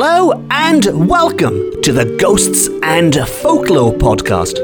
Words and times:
Hello 0.00 0.46
and 0.52 1.08
welcome 1.08 1.82
to 1.82 1.92
the 1.92 2.04
Ghosts 2.20 2.68
and 2.84 3.16
Folklore 3.16 3.92
podcast. 3.92 4.56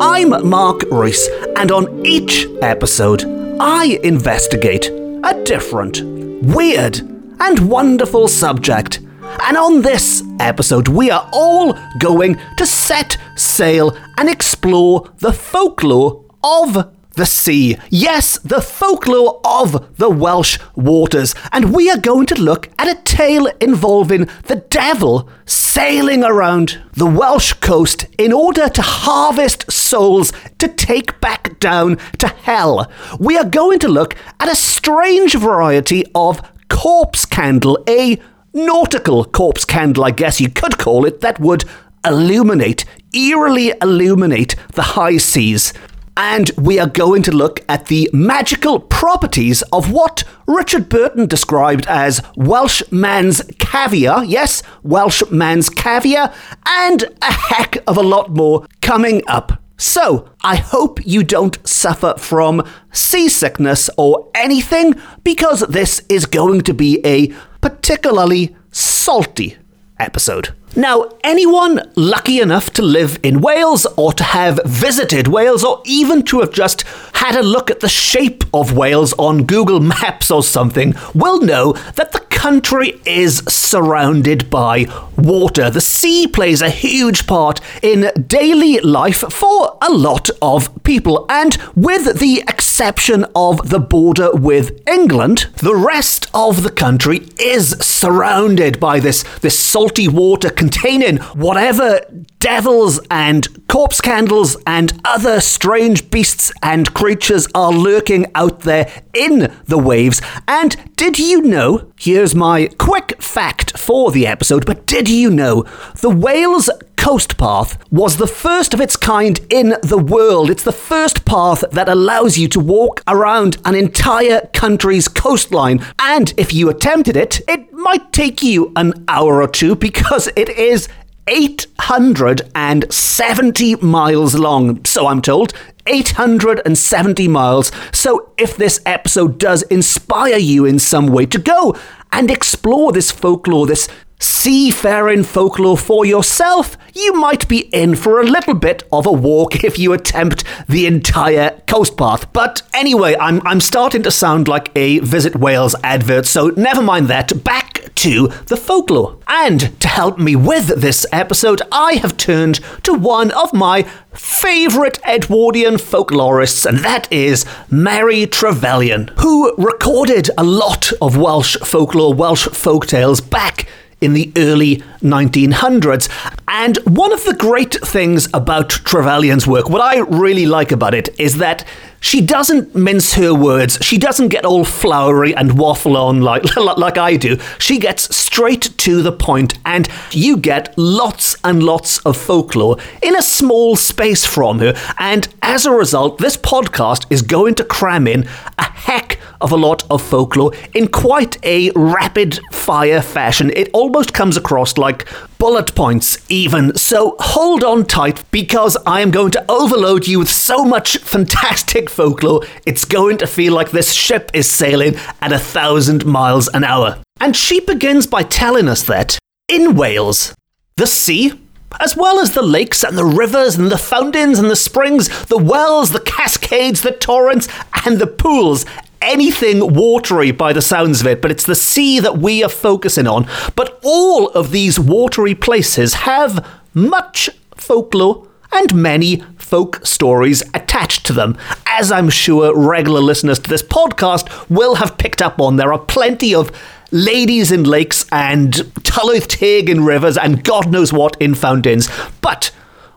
I'm 0.00 0.48
Mark 0.48 0.84
Rees, 0.90 1.28
and 1.56 1.70
on 1.70 2.06
each 2.06 2.46
episode, 2.62 3.26
I 3.60 4.00
investigate 4.02 4.88
a 4.88 5.42
different, 5.44 6.00
weird, 6.42 6.96
and 7.40 7.68
wonderful 7.68 8.26
subject. 8.26 9.00
And 9.42 9.58
on 9.58 9.82
this 9.82 10.22
episode, 10.40 10.88
we 10.88 11.10
are 11.10 11.28
all 11.30 11.78
going 11.98 12.40
to 12.56 12.64
set 12.64 13.18
sail 13.36 13.94
and 14.16 14.30
explore 14.30 15.10
the 15.18 15.34
folklore 15.34 16.24
of 16.42 16.90
the 17.14 17.26
sea. 17.26 17.76
Yes, 17.90 18.38
the 18.38 18.60
folklore 18.60 19.40
of 19.44 19.96
the 19.96 20.10
Welsh 20.10 20.58
waters. 20.74 21.34
And 21.52 21.74
we 21.74 21.90
are 21.90 21.98
going 21.98 22.26
to 22.26 22.40
look 22.40 22.68
at 22.78 22.88
a 22.88 23.00
tale 23.02 23.46
involving 23.60 24.28
the 24.44 24.64
devil 24.68 25.28
sailing 25.46 26.22
around 26.24 26.80
the 26.92 27.06
Welsh 27.06 27.54
coast 27.54 28.06
in 28.18 28.32
order 28.32 28.68
to 28.68 28.82
harvest 28.82 29.70
souls 29.70 30.32
to 30.58 30.68
take 30.68 31.20
back 31.20 31.58
down 31.60 31.96
to 32.18 32.28
hell. 32.28 32.90
We 33.18 33.36
are 33.38 33.44
going 33.44 33.78
to 33.80 33.88
look 33.88 34.16
at 34.40 34.48
a 34.48 34.56
strange 34.56 35.34
variety 35.34 36.04
of 36.14 36.40
corpse 36.68 37.24
candle, 37.24 37.82
a 37.88 38.20
nautical 38.52 39.24
corpse 39.24 39.64
candle, 39.64 40.04
I 40.04 40.10
guess 40.10 40.40
you 40.40 40.48
could 40.48 40.78
call 40.78 41.04
it, 41.04 41.20
that 41.20 41.40
would 41.40 41.64
illuminate, 42.04 42.84
eerily 43.12 43.72
illuminate 43.80 44.56
the 44.74 44.82
high 44.82 45.16
seas. 45.16 45.72
And 46.16 46.50
we 46.56 46.78
are 46.78 46.86
going 46.86 47.22
to 47.24 47.32
look 47.32 47.64
at 47.68 47.86
the 47.86 48.08
magical 48.12 48.78
properties 48.78 49.62
of 49.72 49.90
what 49.90 50.22
Richard 50.46 50.88
Burton 50.88 51.26
described 51.26 51.86
as 51.88 52.22
Welsh 52.36 52.82
man's 52.92 53.42
caviar. 53.58 54.24
Yes, 54.24 54.62
Welsh 54.84 55.24
man's 55.30 55.68
caviar, 55.68 56.32
and 56.66 57.02
a 57.20 57.32
heck 57.32 57.78
of 57.88 57.96
a 57.96 58.02
lot 58.02 58.30
more 58.30 58.64
coming 58.80 59.22
up. 59.26 59.60
So, 59.76 60.30
I 60.44 60.54
hope 60.54 61.04
you 61.04 61.24
don't 61.24 61.58
suffer 61.66 62.14
from 62.16 62.64
seasickness 62.92 63.90
or 63.98 64.30
anything, 64.36 64.94
because 65.24 65.60
this 65.68 66.00
is 66.08 66.26
going 66.26 66.60
to 66.60 66.72
be 66.72 67.00
a 67.04 67.34
particularly 67.60 68.54
salty 68.70 69.56
episode. 69.98 70.54
Now, 70.76 71.08
anyone 71.22 71.88
lucky 71.94 72.40
enough 72.40 72.72
to 72.72 72.82
live 72.82 73.20
in 73.22 73.40
Wales 73.40 73.86
or 73.96 74.12
to 74.14 74.24
have 74.24 74.58
visited 74.64 75.28
Wales 75.28 75.62
or 75.62 75.80
even 75.84 76.24
to 76.24 76.40
have 76.40 76.52
just 76.52 76.82
had 77.12 77.36
a 77.36 77.44
look 77.44 77.70
at 77.70 77.78
the 77.78 77.88
shape 77.88 78.42
of 78.52 78.76
Wales 78.76 79.12
on 79.12 79.44
Google 79.44 79.78
Maps 79.78 80.32
or 80.32 80.42
something 80.42 80.94
will 81.14 81.40
know 81.40 81.74
that 81.94 82.10
the 82.10 82.18
country 82.44 83.00
is 83.06 83.38
surrounded 83.48 84.50
by 84.50 84.84
water. 85.16 85.70
The 85.70 85.80
sea 85.80 86.26
plays 86.26 86.60
a 86.60 86.68
huge 86.68 87.26
part 87.26 87.58
in 87.82 88.12
daily 88.26 88.80
life 88.80 89.24
for 89.32 89.78
a 89.80 89.90
lot 89.90 90.28
of 90.42 90.68
people, 90.84 91.24
and 91.30 91.56
with 91.74 92.18
the 92.20 92.44
exception 92.46 93.24
of 93.34 93.70
the 93.70 93.78
border 93.78 94.30
with 94.34 94.86
England, 94.86 95.46
the 95.56 95.74
rest 95.74 96.26
of 96.34 96.62
the 96.62 96.70
country 96.70 97.26
is 97.38 97.70
surrounded 97.80 98.78
by 98.78 99.00
this, 99.00 99.22
this 99.38 99.58
salty 99.58 100.06
water 100.06 100.50
containing 100.50 101.16
whatever 101.46 102.00
devils 102.44 103.00
and 103.10 103.66
corpse 103.68 104.02
candles 104.02 104.54
and 104.66 105.00
other 105.02 105.40
strange 105.40 106.10
beasts 106.10 106.52
and 106.62 106.92
creatures 106.92 107.48
are 107.54 107.72
lurking 107.72 108.26
out 108.34 108.60
there 108.60 108.86
in 109.14 109.50
the 109.64 109.78
waves. 109.78 110.20
And 110.46 110.76
did 110.94 111.18
you 111.18 111.40
know? 111.40 111.90
Here's 111.98 112.34
my 112.34 112.68
quick 112.76 113.22
fact 113.22 113.78
for 113.78 114.10
the 114.10 114.26
episode, 114.26 114.66
but 114.66 114.84
did 114.84 115.08
you 115.08 115.30
know 115.30 115.62
the 116.02 116.10
Wales 116.10 116.68
Coast 116.98 117.38
Path 117.38 117.78
was 117.90 118.18
the 118.18 118.26
first 118.26 118.74
of 118.74 118.80
its 118.80 118.98
kind 118.98 119.40
in 119.48 119.76
the 119.82 119.96
world? 119.98 120.50
It's 120.50 120.64
the 120.64 120.72
first 120.72 121.24
path 121.24 121.64
that 121.72 121.88
allows 121.88 122.36
you 122.36 122.46
to 122.48 122.60
walk 122.60 123.02
around 123.08 123.56
an 123.64 123.74
entire 123.74 124.50
country's 124.52 125.08
coastline. 125.08 125.82
And 125.98 126.34
if 126.36 126.52
you 126.52 126.68
attempted 126.68 127.16
it, 127.16 127.40
it 127.48 127.72
might 127.72 128.12
take 128.12 128.42
you 128.42 128.70
an 128.76 129.04
hour 129.08 129.40
or 129.40 129.48
two 129.48 129.74
because 129.76 130.28
it 130.36 130.50
is 130.50 130.90
870 131.26 133.76
miles 133.76 134.34
long, 134.34 134.84
so 134.84 135.06
I'm 135.06 135.22
told. 135.22 135.54
870 135.86 137.28
miles. 137.28 137.70
So 137.92 138.32
if 138.38 138.56
this 138.56 138.80
episode 138.86 139.38
does 139.38 139.60
inspire 139.64 140.38
you 140.38 140.64
in 140.64 140.78
some 140.78 141.08
way 141.08 141.26
to 141.26 141.38
go 141.38 141.76
and 142.12 142.30
explore 142.30 142.92
this 142.92 143.10
folklore, 143.10 143.66
this 143.66 143.88
seafaring 144.24 145.22
folklore 145.22 145.76
for 145.76 146.06
yourself, 146.06 146.78
you 146.94 147.12
might 147.12 147.46
be 147.46 147.60
in 147.74 147.94
for 147.94 148.20
a 148.20 148.26
little 148.26 148.54
bit 148.54 148.82
of 148.90 149.06
a 149.06 149.12
walk 149.12 149.62
if 149.64 149.78
you 149.78 149.92
attempt 149.92 150.44
the 150.68 150.86
entire 150.86 151.60
coast 151.66 151.96
path. 151.96 152.32
But 152.32 152.62
anyway, 152.72 153.16
I'm, 153.20 153.46
I'm 153.46 153.60
starting 153.60 154.02
to 154.04 154.10
sound 154.10 154.48
like 154.48 154.70
a 154.74 155.00
Visit 155.00 155.36
Wales 155.36 155.76
advert, 155.84 156.24
so 156.24 156.48
never 156.56 156.82
mind 156.82 157.08
that. 157.08 157.44
Back 157.44 157.94
to 157.96 158.28
the 158.46 158.56
folklore. 158.56 159.18
And 159.28 159.78
to 159.80 159.88
help 159.88 160.18
me 160.18 160.36
with 160.36 160.80
this 160.80 161.06
episode, 161.12 161.60
I 161.70 161.94
have 161.94 162.16
turned 162.16 162.60
to 162.84 162.94
one 162.94 163.30
of 163.30 163.52
my 163.52 163.82
favourite 164.12 164.98
Edwardian 165.06 165.74
folklorists, 165.74 166.64
and 166.66 166.78
that 166.78 167.12
is 167.12 167.44
Mary 167.70 168.26
Trevelyan, 168.26 169.10
who 169.18 169.54
recorded 169.56 170.30
a 170.38 170.44
lot 170.44 170.92
of 171.00 171.16
Welsh 171.16 171.56
folklore, 171.58 172.14
Welsh 172.14 172.48
folk 172.48 172.86
tales 172.86 173.20
back 173.20 173.66
in 174.04 174.12
the 174.12 174.30
early 174.36 174.76
1900s. 175.00 176.08
And 176.46 176.76
one 176.78 177.12
of 177.12 177.24
the 177.24 177.34
great 177.34 177.74
things 177.74 178.28
about 178.34 178.68
Trevelyan's 178.68 179.46
work, 179.46 179.68
what 179.68 179.80
I 179.80 180.00
really 180.00 180.46
like 180.46 180.70
about 180.72 180.94
it, 180.94 181.08
is 181.18 181.38
that 181.38 181.64
she 182.04 182.20
doesn't 182.20 182.74
mince 182.74 183.14
her 183.14 183.34
words. 183.34 183.78
She 183.80 183.96
doesn't 183.96 184.28
get 184.28 184.44
all 184.44 184.62
flowery 184.62 185.34
and 185.34 185.58
waffle 185.58 185.96
on 185.96 186.20
like, 186.20 186.54
like 186.54 186.98
I 186.98 187.16
do. 187.16 187.38
She 187.58 187.78
gets 187.78 188.14
straight 188.14 188.76
to 188.78 189.02
the 189.02 189.10
point, 189.10 189.54
and 189.64 189.88
you 190.10 190.36
get 190.36 190.76
lots 190.76 191.34
and 191.42 191.62
lots 191.62 192.00
of 192.00 192.18
folklore 192.18 192.76
in 193.02 193.16
a 193.16 193.22
small 193.22 193.74
space 193.74 194.26
from 194.26 194.58
her. 194.58 194.74
And 194.98 195.26
as 195.40 195.64
a 195.64 195.72
result, 195.72 196.18
this 196.18 196.36
podcast 196.36 197.06
is 197.10 197.22
going 197.22 197.54
to 197.54 197.64
cram 197.64 198.06
in 198.06 198.28
a 198.58 198.64
heck 198.64 199.18
of 199.40 199.52
a 199.52 199.56
lot 199.56 199.84
of 199.90 200.02
folklore 200.02 200.52
in 200.74 200.88
quite 200.88 201.42
a 201.42 201.70
rapid 201.74 202.38
fire 202.52 203.00
fashion. 203.00 203.50
It 203.56 203.70
almost 203.72 204.12
comes 204.12 204.36
across 204.36 204.76
like 204.76 205.06
bullet 205.38 205.74
points, 205.74 206.18
even. 206.30 206.74
So 206.74 207.16
hold 207.18 207.62
on 207.62 207.84
tight 207.84 208.22
because 208.30 208.78
I 208.86 209.02
am 209.02 209.10
going 209.10 209.30
to 209.32 209.44
overload 209.50 210.06
you 210.06 210.20
with 210.20 210.30
so 210.30 210.64
much 210.64 210.96
fantastic 211.14 211.90
folklore, 211.94 212.44
it's 212.66 212.84
going 212.84 213.18
to 213.18 213.26
feel 213.26 213.54
like 213.54 213.70
this 213.70 213.92
ship 213.92 214.30
is 214.34 214.50
sailing 214.50 214.96
at 215.20 215.32
a 215.32 215.38
thousand 215.38 216.04
miles 216.04 216.48
an 216.48 216.64
hour. 216.64 217.00
And 217.20 217.34
she 217.34 217.60
begins 217.60 218.06
by 218.06 218.24
telling 218.24 218.68
us 218.68 218.82
that 218.82 219.18
in 219.48 219.76
Wales, 219.76 220.34
the 220.76 220.86
sea 220.86 221.32
as 221.80 221.96
well 221.96 222.20
as 222.20 222.34
the 222.34 222.42
lakes 222.42 222.84
and 222.84 222.96
the 222.96 223.04
rivers 223.04 223.56
and 223.56 223.70
the 223.70 223.78
fountains 223.78 224.38
and 224.38 224.48
the 224.48 224.54
springs, 224.54 225.08
the 225.26 225.38
wells, 225.38 225.90
the 225.90 226.00
cascades, 226.00 226.82
the 226.82 226.92
torrents, 226.92 227.48
and 227.84 227.98
the 227.98 228.06
pools 228.06 228.64
anything 229.04 229.74
watery 229.74 230.30
by 230.30 230.52
the 230.52 230.62
sounds 230.62 231.00
of 231.00 231.06
it, 231.06 231.20
but 231.20 231.30
it's 231.30 231.44
the 231.44 231.54
sea 231.54 232.00
that 232.00 232.18
we 232.18 232.42
are 232.42 232.48
focusing 232.48 233.06
on. 233.06 233.28
But 233.54 233.78
all 233.84 234.28
of 234.30 234.50
these 234.50 234.80
watery 234.80 235.34
places 235.34 235.94
have 235.94 236.46
much 236.72 237.28
folklore 237.54 238.26
and 238.52 238.74
many 238.74 239.22
folk 239.54 239.86
stories 239.86 240.42
attached 240.52 241.06
to 241.06 241.12
them. 241.12 241.38
As 241.64 241.92
I'm 241.92 242.10
sure 242.10 242.52
regular 242.58 243.00
listeners 243.00 243.38
to 243.38 243.48
this 243.48 243.62
podcast 243.62 244.50
will 244.50 244.74
have 244.74 244.98
picked 244.98 245.22
up 245.22 245.40
on, 245.40 245.54
there 245.54 245.72
are 245.72 245.78
plenty 245.78 246.34
of 246.34 246.50
ladies 246.90 247.52
in 247.52 247.62
lakes 247.62 248.04
and 248.10 248.52
Tylwyth 248.82 249.28
Teg 249.28 249.70
in 249.70 249.84
rivers 249.84 250.18
and 250.18 250.42
God 250.42 250.72
knows 250.72 250.92
what 250.92 251.16
in 251.22 251.36
fountains. 251.36 251.88
But 252.20 252.50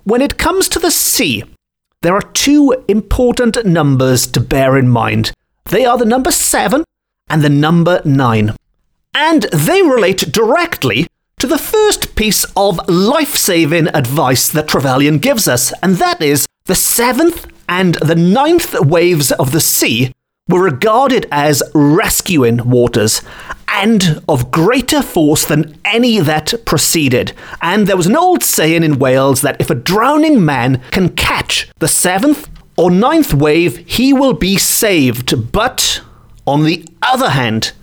when 0.04 0.20
it 0.20 0.40
comes 0.40 0.68
to 0.70 0.80
the 0.80 0.90
sea, 0.90 1.44
there 2.02 2.16
are 2.16 2.24
two 2.34 2.84
important 2.88 3.64
numbers 3.64 4.26
to 4.26 4.40
bear 4.40 4.80
in 4.80 4.90
mind. 4.90 5.34
They 5.66 5.86
are 5.86 6.00
the 6.00 6.06
number 6.06 6.32
7 6.32 6.84
and 7.30 7.44
the 7.44 7.50
number 7.50 8.02
9. 8.04 8.56
And 9.14 9.44
they 9.54 9.84
relate 9.84 10.32
directly 10.32 11.06
to 11.40 11.46
the 11.46 11.60
first 11.60 12.16
piece 12.16 12.46
of 12.56 12.80
life 12.90 13.36
saving 13.36 13.90
advice 13.90 14.50
that 14.50 14.68
Trevelyan 14.68 15.20
gives 15.20 15.48
us, 15.48 15.72
and 15.84 15.98
that 15.98 16.20
is 16.20 16.47
the 16.68 16.76
seventh 16.76 17.48
and 17.68 17.96
the 17.96 18.16
ninth 18.16 18.80
waves 18.82 19.32
of 19.32 19.52
the 19.52 19.60
sea 19.60 20.14
were 20.50 20.62
regarded 20.62 21.26
as 21.32 21.64
rescuing 21.74 22.70
waters 22.70 23.22
and 23.68 24.22
of 24.30 24.52
greater 24.52 25.02
force 25.02 25.46
than 25.46 25.78
any 25.84 26.20
that 26.20 26.54
preceded. 26.66 27.34
And 27.62 27.88
there 27.88 27.98
was 27.98 28.08
an 28.08 28.16
old 28.16 28.44
saying 28.44 28.84
in 28.84 29.00
Wales 29.00 29.42
that 29.42 29.60
if 29.60 29.70
a 29.70 29.76
drowning 29.76 30.44
man 30.44 30.82
can 30.92 31.10
catch 31.10 31.70
the 31.80 31.88
seventh 31.88 32.50
or 32.78 32.92
ninth 32.92 33.34
wave, 33.34 33.78
he 33.88 34.14
will 34.14 34.34
be 34.34 34.58
saved. 34.58 35.52
But 35.52 36.02
on 36.46 36.64
the 36.64 36.86
other 37.02 37.30
hand, 37.30 37.74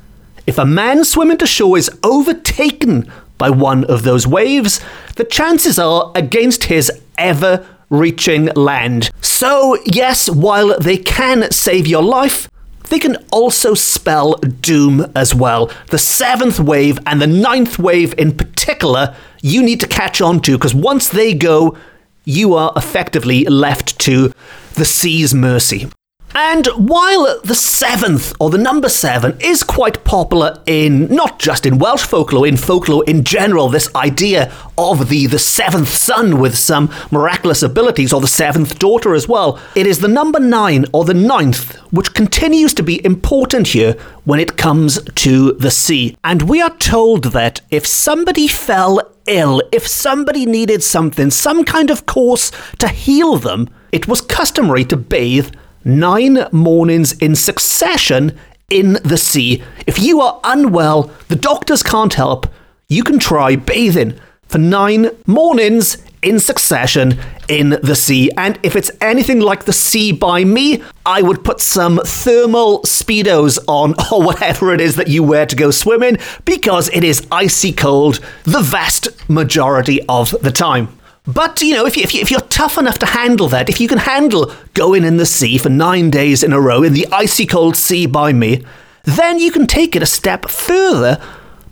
if 0.46 0.58
a 0.58 0.66
man 0.66 1.04
swimming 1.04 1.38
to 1.38 1.46
shore 1.46 1.76
is 1.76 1.90
overtaken 2.02 3.10
by 3.36 3.50
one 3.50 3.84
of 3.84 4.02
those 4.02 4.26
waves, 4.26 4.80
the 5.16 5.24
chances 5.24 5.78
are 5.78 6.12
against 6.14 6.64
his 6.64 6.90
ever 7.18 7.66
reaching 7.98 8.46
land. 8.54 9.10
So, 9.20 9.78
yes, 9.84 10.28
while 10.28 10.78
they 10.78 10.96
can 10.96 11.50
save 11.50 11.86
your 11.86 12.02
life, 12.02 12.48
they 12.90 12.98
can 12.98 13.16
also 13.32 13.74
spell 13.74 14.34
doom 14.34 15.10
as 15.16 15.34
well. 15.34 15.70
The 15.90 15.98
seventh 15.98 16.60
wave 16.60 16.98
and 17.06 17.20
the 17.20 17.26
ninth 17.26 17.78
wave 17.78 18.14
in 18.18 18.36
particular, 18.36 19.16
you 19.42 19.62
need 19.62 19.80
to 19.80 19.88
catch 19.88 20.20
on 20.20 20.40
to 20.40 20.52
because 20.52 20.74
once 20.74 21.08
they 21.08 21.34
go, 21.34 21.76
you 22.24 22.54
are 22.54 22.72
effectively 22.76 23.44
left 23.44 23.98
to 24.00 24.32
the 24.74 24.84
sea's 24.84 25.34
mercy. 25.34 25.88
And 26.36 26.66
while 26.66 27.40
the 27.44 27.54
seventh, 27.54 28.34
or 28.40 28.50
the 28.50 28.58
number 28.58 28.88
seven, 28.88 29.36
is 29.40 29.62
quite 29.62 30.02
popular 30.02 30.60
in 30.66 31.06
not 31.06 31.38
just 31.38 31.64
in 31.64 31.78
Welsh 31.78 32.02
folklore, 32.02 32.46
in 32.46 32.56
folklore 32.56 33.04
in 33.04 33.22
general, 33.22 33.68
this 33.68 33.94
idea 33.94 34.52
of 34.76 35.08
the, 35.08 35.26
the 35.26 35.38
seventh 35.38 35.90
son 35.90 36.40
with 36.40 36.58
some 36.58 36.90
miraculous 37.12 37.62
abilities, 37.62 38.12
or 38.12 38.20
the 38.20 38.26
seventh 38.26 38.80
daughter 38.80 39.14
as 39.14 39.28
well, 39.28 39.60
it 39.76 39.86
is 39.86 40.00
the 40.00 40.08
number 40.08 40.40
nine, 40.40 40.86
or 40.92 41.04
the 41.04 41.14
ninth, 41.14 41.76
which 41.92 42.14
continues 42.14 42.74
to 42.74 42.82
be 42.82 43.04
important 43.04 43.68
here 43.68 43.92
when 44.24 44.40
it 44.40 44.56
comes 44.56 45.00
to 45.14 45.52
the 45.52 45.70
sea. 45.70 46.16
And 46.24 46.42
we 46.42 46.60
are 46.60 46.76
told 46.78 47.26
that 47.26 47.60
if 47.70 47.86
somebody 47.86 48.48
fell 48.48 49.00
ill, 49.26 49.62
if 49.70 49.86
somebody 49.86 50.46
needed 50.46 50.82
something, 50.82 51.30
some 51.30 51.64
kind 51.64 51.90
of 51.90 52.06
course 52.06 52.50
to 52.78 52.88
heal 52.88 53.36
them, 53.36 53.70
it 53.92 54.08
was 54.08 54.20
customary 54.20 54.84
to 54.86 54.96
bathe 54.96 55.54
nine 55.84 56.46
mornings 56.52 57.12
in 57.18 57.34
succession 57.34 58.38
in 58.70 58.94
the 59.04 59.18
sea. 59.18 59.62
If 59.86 59.98
you 59.98 60.20
are 60.20 60.40
unwell, 60.44 61.10
the 61.28 61.36
doctors 61.36 61.82
can't 61.82 62.14
help, 62.14 62.46
you 62.88 63.04
can 63.04 63.18
try 63.18 63.56
bathing 63.56 64.18
for 64.46 64.58
nine 64.58 65.10
mornings 65.26 65.98
in 66.22 66.40
succession 66.40 67.18
in 67.48 67.70
the 67.82 67.94
sea. 67.94 68.30
And 68.36 68.58
if 68.62 68.74
it's 68.76 68.90
anything 69.00 69.40
like 69.40 69.64
the 69.64 69.72
sea 69.72 70.10
by 70.10 70.44
me, 70.44 70.82
I 71.04 71.22
would 71.22 71.44
put 71.44 71.60
some 71.60 72.00
thermal 72.04 72.80
speedos 72.82 73.58
on 73.68 73.94
or 74.12 74.22
whatever 74.22 74.72
it 74.72 74.80
is 74.80 74.96
that 74.96 75.08
you 75.08 75.22
wear 75.22 75.46
to 75.46 75.56
go 75.56 75.70
swimming 75.70 76.18
because 76.44 76.88
it 76.90 77.04
is 77.04 77.26
icy 77.30 77.72
cold 77.72 78.20
the 78.44 78.62
vast 78.62 79.28
majority 79.28 80.00
of 80.08 80.34
the 80.40 80.52
time. 80.52 80.98
But, 81.26 81.62
you 81.62 81.74
know, 81.74 81.86
if, 81.86 81.96
you, 81.96 82.02
if, 82.02 82.14
you, 82.14 82.20
if 82.20 82.30
you're 82.30 82.40
tough 82.40 82.76
enough 82.76 82.98
to 82.98 83.06
handle 83.06 83.48
that, 83.48 83.70
if 83.70 83.80
you 83.80 83.88
can 83.88 83.98
handle 83.98 84.52
going 84.74 85.04
in 85.04 85.16
the 85.16 85.24
sea 85.24 85.56
for 85.56 85.70
nine 85.70 86.10
days 86.10 86.42
in 86.42 86.52
a 86.52 86.60
row 86.60 86.82
in 86.82 86.92
the 86.92 87.06
icy 87.10 87.46
cold 87.46 87.76
sea 87.76 88.04
by 88.06 88.32
me, 88.32 88.62
then 89.04 89.38
you 89.38 89.50
can 89.50 89.66
take 89.66 89.96
it 89.96 90.02
a 90.02 90.06
step 90.06 90.48
further 90.50 91.18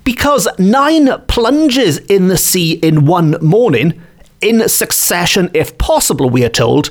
because 0.05 0.49
nine 0.59 1.09
plunges 1.29 1.99
in 1.99 2.29
the 2.29 2.39
sea 2.39 2.73
in 2.75 3.05
one 3.05 3.37
morning, 3.45 4.01
in 4.41 4.69
succession 4.69 5.51
if 5.53 5.77
possible, 5.77 6.31
we 6.31 6.45
are 6.45 6.51
told, 6.51 6.91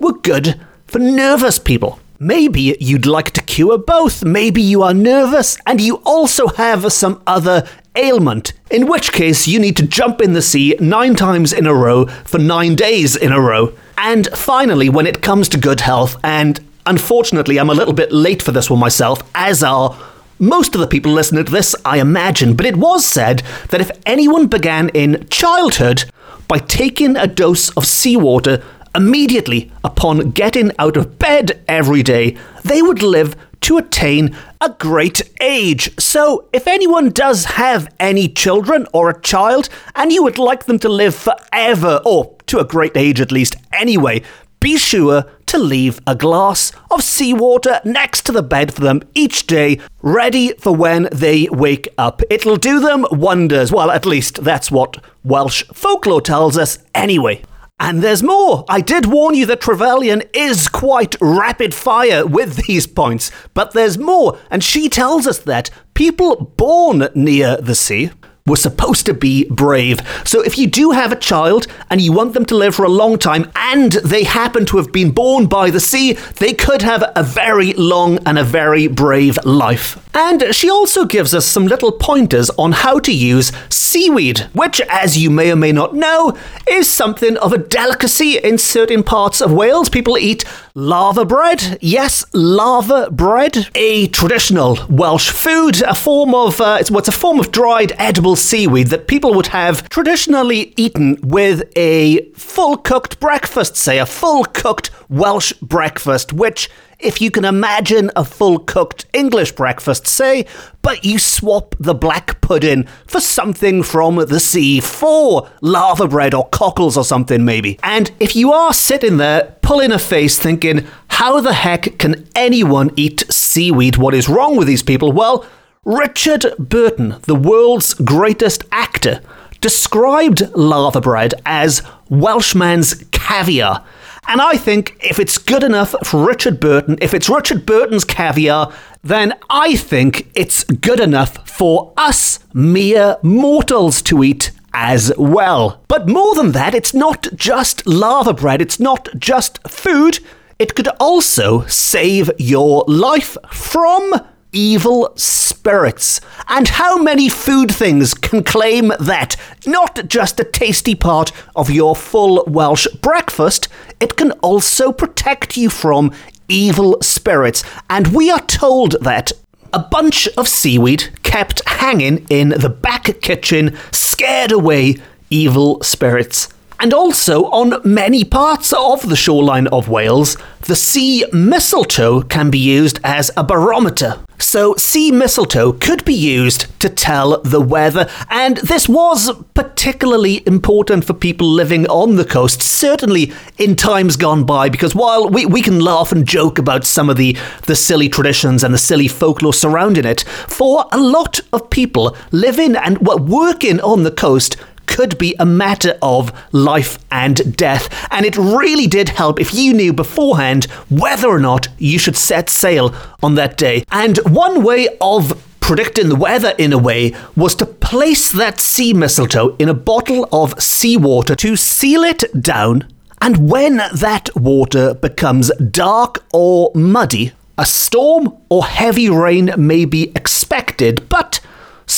were 0.00 0.12
good 0.12 0.60
for 0.86 0.98
nervous 0.98 1.60
people. 1.60 2.00
Maybe 2.22 2.76
you'd 2.78 3.06
like 3.06 3.30
to 3.30 3.40
cure 3.40 3.78
both. 3.78 4.22
Maybe 4.22 4.60
you 4.60 4.82
are 4.82 4.92
nervous 4.92 5.56
and 5.66 5.80
you 5.80 6.02
also 6.04 6.48
have 6.48 6.92
some 6.92 7.22
other 7.26 7.66
ailment, 7.96 8.52
in 8.70 8.86
which 8.86 9.10
case 9.10 9.48
you 9.48 9.58
need 9.58 9.74
to 9.78 9.86
jump 9.86 10.20
in 10.20 10.34
the 10.34 10.42
sea 10.42 10.76
nine 10.80 11.14
times 11.14 11.50
in 11.50 11.66
a 11.66 11.72
row 11.72 12.04
for 12.04 12.36
nine 12.36 12.74
days 12.74 13.16
in 13.16 13.32
a 13.32 13.40
row. 13.40 13.72
And 13.96 14.28
finally, 14.36 14.90
when 14.90 15.06
it 15.06 15.22
comes 15.22 15.48
to 15.48 15.56
good 15.56 15.80
health, 15.80 16.18
and 16.22 16.60
unfortunately 16.84 17.58
I'm 17.58 17.70
a 17.70 17.74
little 17.74 17.94
bit 17.94 18.12
late 18.12 18.42
for 18.42 18.52
this 18.52 18.68
one 18.68 18.80
myself, 18.80 19.22
as 19.34 19.62
are 19.62 19.98
most 20.38 20.74
of 20.74 20.82
the 20.82 20.86
people 20.86 21.12
listening 21.12 21.46
to 21.46 21.50
this, 21.50 21.74
I 21.86 22.00
imagine, 22.00 22.54
but 22.54 22.66
it 22.66 22.76
was 22.76 23.06
said 23.06 23.42
that 23.70 23.80
if 23.80 23.90
anyone 24.04 24.46
began 24.46 24.90
in 24.90 25.26
childhood 25.30 26.04
by 26.48 26.58
taking 26.58 27.16
a 27.16 27.26
dose 27.26 27.70
of 27.78 27.86
seawater 27.86 28.62
immediately 28.94 29.70
upon 29.84 30.30
getting 30.30 30.72
out 30.78 30.96
of 30.96 31.18
bed 31.18 31.62
every 31.68 32.02
day, 32.02 32.36
they 32.64 32.82
would 32.82 33.02
live 33.02 33.36
to 33.62 33.78
attain 33.78 34.36
a 34.60 34.70
great 34.70 35.22
age. 35.40 35.90
So, 36.00 36.48
if 36.52 36.66
anyone 36.66 37.10
does 37.10 37.44
have 37.44 37.92
any 38.00 38.28
children 38.28 38.86
or 38.92 39.10
a 39.10 39.20
child 39.20 39.68
and 39.94 40.12
you 40.12 40.22
would 40.22 40.38
like 40.38 40.64
them 40.64 40.78
to 40.80 40.88
live 40.88 41.14
forever, 41.14 42.00
or 42.04 42.36
to 42.46 42.58
a 42.58 42.64
great 42.64 42.96
age 42.96 43.20
at 43.20 43.32
least 43.32 43.56
anyway, 43.72 44.22
be 44.60 44.76
sure 44.76 45.24
to 45.46 45.58
leave 45.58 45.98
a 46.06 46.14
glass 46.14 46.70
of 46.90 47.02
seawater 47.02 47.80
next 47.84 48.22
to 48.22 48.32
the 48.32 48.42
bed 48.42 48.72
for 48.72 48.82
them 48.82 49.02
each 49.14 49.46
day, 49.46 49.80
ready 50.02 50.52
for 50.54 50.74
when 50.74 51.08
they 51.10 51.48
wake 51.50 51.88
up. 51.96 52.22
It'll 52.30 52.56
do 52.56 52.78
them 52.78 53.06
wonders. 53.10 53.72
Well, 53.72 53.90
at 53.90 54.06
least 54.06 54.44
that's 54.44 54.70
what 54.70 55.02
Welsh 55.24 55.64
folklore 55.72 56.20
tells 56.20 56.58
us 56.58 56.78
anyway. 56.94 57.42
And 57.82 58.02
there's 58.02 58.22
more. 58.22 58.66
I 58.68 58.82
did 58.82 59.06
warn 59.06 59.34
you 59.34 59.46
that 59.46 59.62
Trevelyan 59.62 60.22
is 60.34 60.68
quite 60.68 61.16
rapid 61.18 61.72
fire 61.72 62.26
with 62.26 62.66
these 62.66 62.86
points, 62.86 63.30
but 63.54 63.72
there's 63.72 63.96
more. 63.96 64.38
And 64.50 64.62
she 64.62 64.90
tells 64.90 65.26
us 65.26 65.38
that 65.38 65.70
people 65.94 66.52
born 66.58 67.08
near 67.14 67.56
the 67.56 67.74
sea 67.74 68.10
were 68.50 68.56
supposed 68.56 69.06
to 69.06 69.14
be 69.14 69.44
brave. 69.48 70.00
So 70.24 70.42
if 70.42 70.58
you 70.58 70.66
do 70.66 70.90
have 70.90 71.12
a 71.12 71.16
child 71.16 71.66
and 71.88 72.00
you 72.00 72.12
want 72.12 72.34
them 72.34 72.44
to 72.46 72.56
live 72.56 72.74
for 72.74 72.84
a 72.84 72.88
long 72.88 73.18
time 73.18 73.50
and 73.54 73.92
they 73.92 74.24
happen 74.24 74.66
to 74.66 74.76
have 74.76 74.92
been 74.92 75.10
born 75.10 75.46
by 75.46 75.70
the 75.70 75.80
sea, 75.80 76.12
they 76.38 76.52
could 76.52 76.82
have 76.82 77.02
a 77.16 77.22
very 77.22 77.72
long 77.74 78.18
and 78.26 78.38
a 78.38 78.44
very 78.44 78.86
brave 78.88 79.38
life. 79.44 80.06
And 80.14 80.54
she 80.54 80.68
also 80.68 81.04
gives 81.04 81.32
us 81.34 81.46
some 81.46 81.66
little 81.66 81.92
pointers 81.92 82.50
on 82.50 82.72
how 82.72 82.98
to 82.98 83.12
use 83.12 83.52
seaweed, 83.68 84.40
which, 84.52 84.80
as 84.88 85.16
you 85.16 85.30
may 85.30 85.52
or 85.52 85.56
may 85.56 85.72
not 85.72 85.94
know, 85.94 86.36
is 86.68 86.92
something 86.92 87.36
of 87.38 87.52
a 87.52 87.58
delicacy 87.58 88.38
in 88.38 88.58
certain 88.58 89.02
parts 89.02 89.40
of 89.40 89.52
Wales. 89.52 89.88
People 89.88 90.18
eat 90.18 90.44
laverbread. 90.74 91.78
Yes, 91.80 92.24
laverbread, 92.32 93.68
a 93.74 94.08
traditional 94.08 94.78
Welsh 94.88 95.30
food, 95.30 95.82
a 95.82 95.94
form 95.94 96.34
of 96.34 96.60
uh, 96.60 96.78
it's 96.80 96.90
what's 96.90 97.08
a 97.08 97.12
form 97.12 97.38
of 97.38 97.52
dried 97.52 97.92
edible 97.98 98.36
seaweed 98.40 98.88
that 98.88 99.06
people 99.06 99.34
would 99.34 99.48
have 99.48 99.88
traditionally 99.88 100.72
eaten 100.76 101.18
with 101.22 101.62
a 101.76 102.24
full 102.32 102.76
cooked 102.76 103.20
breakfast, 103.20 103.76
say 103.76 103.98
a 103.98 104.06
full 104.06 104.44
cooked 104.44 104.90
Welsh 105.08 105.52
breakfast, 105.54 106.32
which 106.32 106.70
if 106.98 107.20
you 107.20 107.30
can 107.30 107.44
imagine 107.44 108.10
a 108.14 108.24
full 108.24 108.58
cooked 108.58 109.06
English 109.12 109.52
breakfast, 109.52 110.06
say, 110.06 110.46
but 110.82 111.04
you 111.04 111.18
swap 111.18 111.74
the 111.80 111.94
black 111.94 112.40
pudding 112.40 112.86
for 113.06 113.20
something 113.20 113.82
from 113.82 114.16
the 114.16 114.40
sea, 114.40 114.80
for 114.80 115.48
laverbread 115.62 116.34
or 116.34 116.48
cockles 116.48 116.96
or 116.96 117.04
something 117.04 117.44
maybe. 117.44 117.78
And 117.82 118.10
if 118.20 118.36
you 118.36 118.52
are 118.52 118.72
sitting 118.72 119.16
there 119.16 119.56
pulling 119.62 119.92
a 119.92 119.98
face 119.98 120.38
thinking, 120.38 120.86
how 121.08 121.40
the 121.40 121.54
heck 121.54 121.98
can 121.98 122.28
anyone 122.34 122.90
eat 122.96 123.24
seaweed? 123.30 123.96
What 123.96 124.14
is 124.14 124.28
wrong 124.28 124.56
with 124.56 124.66
these 124.66 124.82
people? 124.82 125.12
Well, 125.12 125.46
Richard 125.86 126.44
Burton, 126.58 127.16
the 127.22 127.34
world's 127.34 127.94
greatest 127.94 128.64
actor, 128.70 129.22
described 129.62 130.54
laverbread 130.54 131.32
as 131.46 131.80
Welshman's 132.10 133.02
caviar. 133.12 133.82
And 134.28 134.42
I 134.42 134.58
think 134.58 134.98
if 135.02 135.18
it's 135.18 135.38
good 135.38 135.64
enough 135.64 135.94
for 136.04 136.26
Richard 136.26 136.60
Burton, 136.60 136.98
if 137.00 137.14
it's 137.14 137.30
Richard 137.30 137.64
Burton's 137.64 138.04
caviar, 138.04 138.70
then 139.02 139.32
I 139.48 139.74
think 139.74 140.30
it's 140.34 140.64
good 140.64 141.00
enough 141.00 141.48
for 141.48 141.94
us 141.96 142.40
mere 142.52 143.16
mortals 143.22 144.02
to 144.02 144.22
eat 144.22 144.50
as 144.74 145.10
well. 145.16 145.82
But 145.88 146.06
more 146.06 146.34
than 146.34 146.52
that, 146.52 146.74
it's 146.74 146.92
not 146.92 147.26
just 147.34 147.86
laverbread, 147.86 148.60
it's 148.60 148.80
not 148.80 149.08
just 149.18 149.66
food, 149.66 150.18
it 150.58 150.74
could 150.74 150.88
also 151.00 151.64
save 151.64 152.30
your 152.38 152.84
life 152.86 153.38
from 153.50 154.12
evil 154.52 155.12
spirits. 155.16 156.20
And 156.48 156.68
how 156.68 156.98
many 156.98 157.28
food 157.28 157.72
things 157.72 158.14
can 158.14 158.42
claim 158.42 158.92
that? 159.00 159.36
Not 159.66 160.08
just 160.08 160.40
a 160.40 160.44
tasty 160.44 160.94
part 160.94 161.32
of 161.54 161.70
your 161.70 161.94
full 161.94 162.44
Welsh 162.46 162.86
breakfast, 163.00 163.68
it 164.00 164.16
can 164.16 164.32
also 164.42 164.92
protect 164.92 165.56
you 165.56 165.70
from 165.70 166.12
evil 166.48 166.98
spirits. 167.00 167.62
And 167.88 168.08
we 168.08 168.30
are 168.30 168.44
told 168.46 168.96
that 169.02 169.32
a 169.72 169.78
bunch 169.78 170.26
of 170.36 170.48
seaweed 170.48 171.10
kept 171.22 171.62
hanging 171.66 172.26
in 172.28 172.48
the 172.50 172.68
back 172.68 173.20
kitchen 173.20 173.76
scared 173.92 174.52
away 174.52 174.96
evil 175.30 175.80
spirits. 175.82 176.48
And 176.82 176.94
also, 176.94 177.44
on 177.50 177.82
many 177.84 178.24
parts 178.24 178.72
of 178.72 179.06
the 179.10 179.16
shoreline 179.16 179.66
of 179.66 179.90
Wales, 179.90 180.38
the 180.62 180.74
sea 180.74 181.26
mistletoe 181.30 182.22
can 182.22 182.48
be 182.50 182.58
used 182.58 182.98
as 183.04 183.30
a 183.36 183.44
barometer. 183.44 184.18
So, 184.38 184.74
sea 184.76 185.12
mistletoe 185.12 185.72
could 185.72 186.06
be 186.06 186.14
used 186.14 186.66
to 186.80 186.88
tell 186.88 187.42
the 187.42 187.60
weather, 187.60 188.08
and 188.30 188.56
this 188.58 188.88
was 188.88 189.30
particularly 189.52 190.42
important 190.46 191.04
for 191.04 191.12
people 191.12 191.46
living 191.46 191.86
on 191.88 192.16
the 192.16 192.24
coast, 192.24 192.62
certainly 192.62 193.30
in 193.58 193.76
times 193.76 194.16
gone 194.16 194.44
by, 194.44 194.70
because 194.70 194.94
while 194.94 195.28
we, 195.28 195.44
we 195.44 195.60
can 195.60 195.80
laugh 195.80 196.12
and 196.12 196.26
joke 196.26 196.58
about 196.58 196.86
some 196.86 197.10
of 197.10 197.18
the, 197.18 197.36
the 197.66 197.76
silly 197.76 198.08
traditions 198.08 198.64
and 198.64 198.72
the 198.72 198.78
silly 198.78 199.08
folklore 199.08 199.52
surrounding 199.52 200.06
it, 200.06 200.22
for 200.48 200.86
a 200.92 200.98
lot 200.98 201.40
of 201.52 201.68
people 201.68 202.16
living 202.32 202.74
and 202.74 202.98
working 203.06 203.78
on 203.82 204.04
the 204.04 204.10
coast, 204.10 204.56
could 204.90 205.16
be 205.16 205.34
a 205.38 205.46
matter 205.46 205.96
of 206.02 206.30
life 206.52 206.98
and 207.10 207.56
death. 207.56 207.88
And 208.10 208.26
it 208.26 208.36
really 208.36 208.86
did 208.86 209.08
help 209.08 209.40
if 209.40 209.54
you 209.54 209.72
knew 209.72 209.94
beforehand 209.94 210.64
whether 210.90 211.28
or 211.28 211.38
not 211.38 211.68
you 211.78 211.98
should 211.98 212.16
set 212.16 212.50
sail 212.50 212.94
on 213.22 213.36
that 213.36 213.56
day. 213.56 213.84
And 213.90 214.18
one 214.18 214.62
way 214.62 214.88
of 215.00 215.42
predicting 215.60 216.08
the 216.08 216.16
weather 216.16 216.52
in 216.58 216.72
a 216.72 216.78
way 216.78 217.14
was 217.36 217.54
to 217.54 217.64
place 217.64 218.32
that 218.32 218.60
sea 218.60 218.92
mistletoe 218.92 219.54
in 219.58 219.68
a 219.68 219.74
bottle 219.74 220.28
of 220.32 220.60
seawater 220.60 221.36
to 221.36 221.56
seal 221.56 222.02
it 222.02 222.24
down. 222.42 222.86
And 223.22 223.48
when 223.48 223.76
that 223.76 224.30
water 224.34 224.94
becomes 224.94 225.52
dark 225.56 226.24
or 226.32 226.72
muddy, 226.74 227.32
a 227.56 227.66
storm 227.66 228.36
or 228.48 228.64
heavy 228.64 229.08
rain 229.10 229.52
may 229.56 229.84
be 229.84 230.10
expected, 230.16 231.08
but 231.08 231.40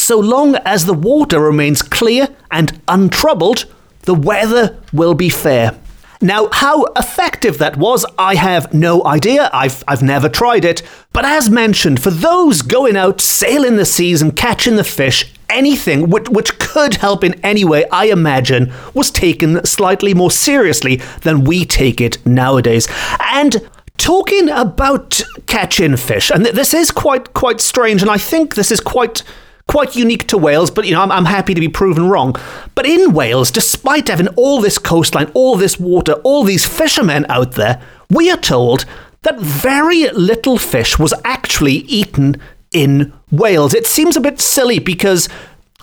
so 0.03 0.19
long 0.19 0.57
as 0.65 0.85
the 0.85 0.95
water 0.95 1.41
remains 1.41 1.83
clear 1.83 2.29
and 2.51 2.81
untroubled, 2.89 3.67
the 4.03 4.15
weather 4.15 4.79
will 4.93 5.15
be 5.15 5.29
fair. 5.29 5.79
Now, 6.21 6.49
how 6.53 6.85
effective 6.97 7.59
that 7.59 7.77
was, 7.77 8.07
I 8.17 8.37
have 8.37 8.73
no 8.73 9.05
idea. 9.05 9.51
I've, 9.53 9.83
I've 9.89 10.03
never 10.03 10.29
tried 10.29 10.65
it. 10.65 10.83
But 11.13 11.25
as 11.25 11.51
mentioned, 11.51 12.01
for 12.01 12.11
those 12.11 12.63
going 12.63 12.97
out 12.97 13.21
sailing 13.21 13.77
the 13.77 13.85
seas 13.85 14.23
and 14.23 14.37
catching 14.37 14.77
the 14.77 14.85
fish, 14.85 15.33
anything 15.49 16.11
which, 16.11 16.29
which 16.29 16.59
could 16.59 16.95
help 16.95 17.25
in 17.25 17.35
any 17.45 17.65
way, 17.65 17.85
I 17.91 18.07
imagine, 18.07 18.73
was 18.95 19.11
taken 19.11 19.65
slightly 19.65 20.15
more 20.15 20.31
seriously 20.31 20.97
than 21.23 21.43
we 21.45 21.65
take 21.65 22.01
it 22.01 22.25
nowadays. 22.25 22.87
And 23.33 23.69
talking 23.99 24.49
about 24.49 25.21
catching 25.47 25.97
fish, 25.97 26.31
and 26.31 26.47
this 26.47 26.73
is 26.73 26.91
quite 26.91 27.35
quite 27.35 27.61
strange, 27.61 28.01
and 28.01 28.11
I 28.11 28.19
think 28.19 28.55
this 28.55 28.71
is 28.71 28.81
quite 28.81 29.23
quite 29.67 29.97
unique 29.97 30.27
to 30.29 30.39
Wales, 30.39 30.71
but 30.71 30.87
you 30.87 30.93
know, 30.93 31.03
I'm, 31.03 31.13
I'm 31.13 31.25
happy 31.25 31.55
to 31.55 31.61
be 31.61 31.69
proven 31.69 32.09
wrong. 32.09 32.35
But 32.75 32.87
in 32.87 33.13
Wales, 33.13 33.51
despite 33.51 34.09
having 34.09 34.29
all 34.29 34.61
this 34.61 34.79
coastline, 34.79 35.31
all 35.35 35.57
this 35.57 35.79
water, 35.79 36.15
all 36.25 36.45
these 36.45 36.67
fishermen 36.67 37.27
out 37.29 37.53
there, 37.53 37.81
we 38.11 38.31
are 38.31 38.37
told 38.37 38.85
that 39.23 39.39
very 39.39 40.09
little 40.11 40.59
fish 40.59 40.99
was 40.99 41.15
actually 41.25 41.73
eaten 41.73 42.37
in 42.73 43.13
Wales. 43.31 43.75
It 43.75 43.87
seems 43.87 44.17
a 44.17 44.21
bit 44.21 44.41
silly 44.41 44.79
because 44.79 45.29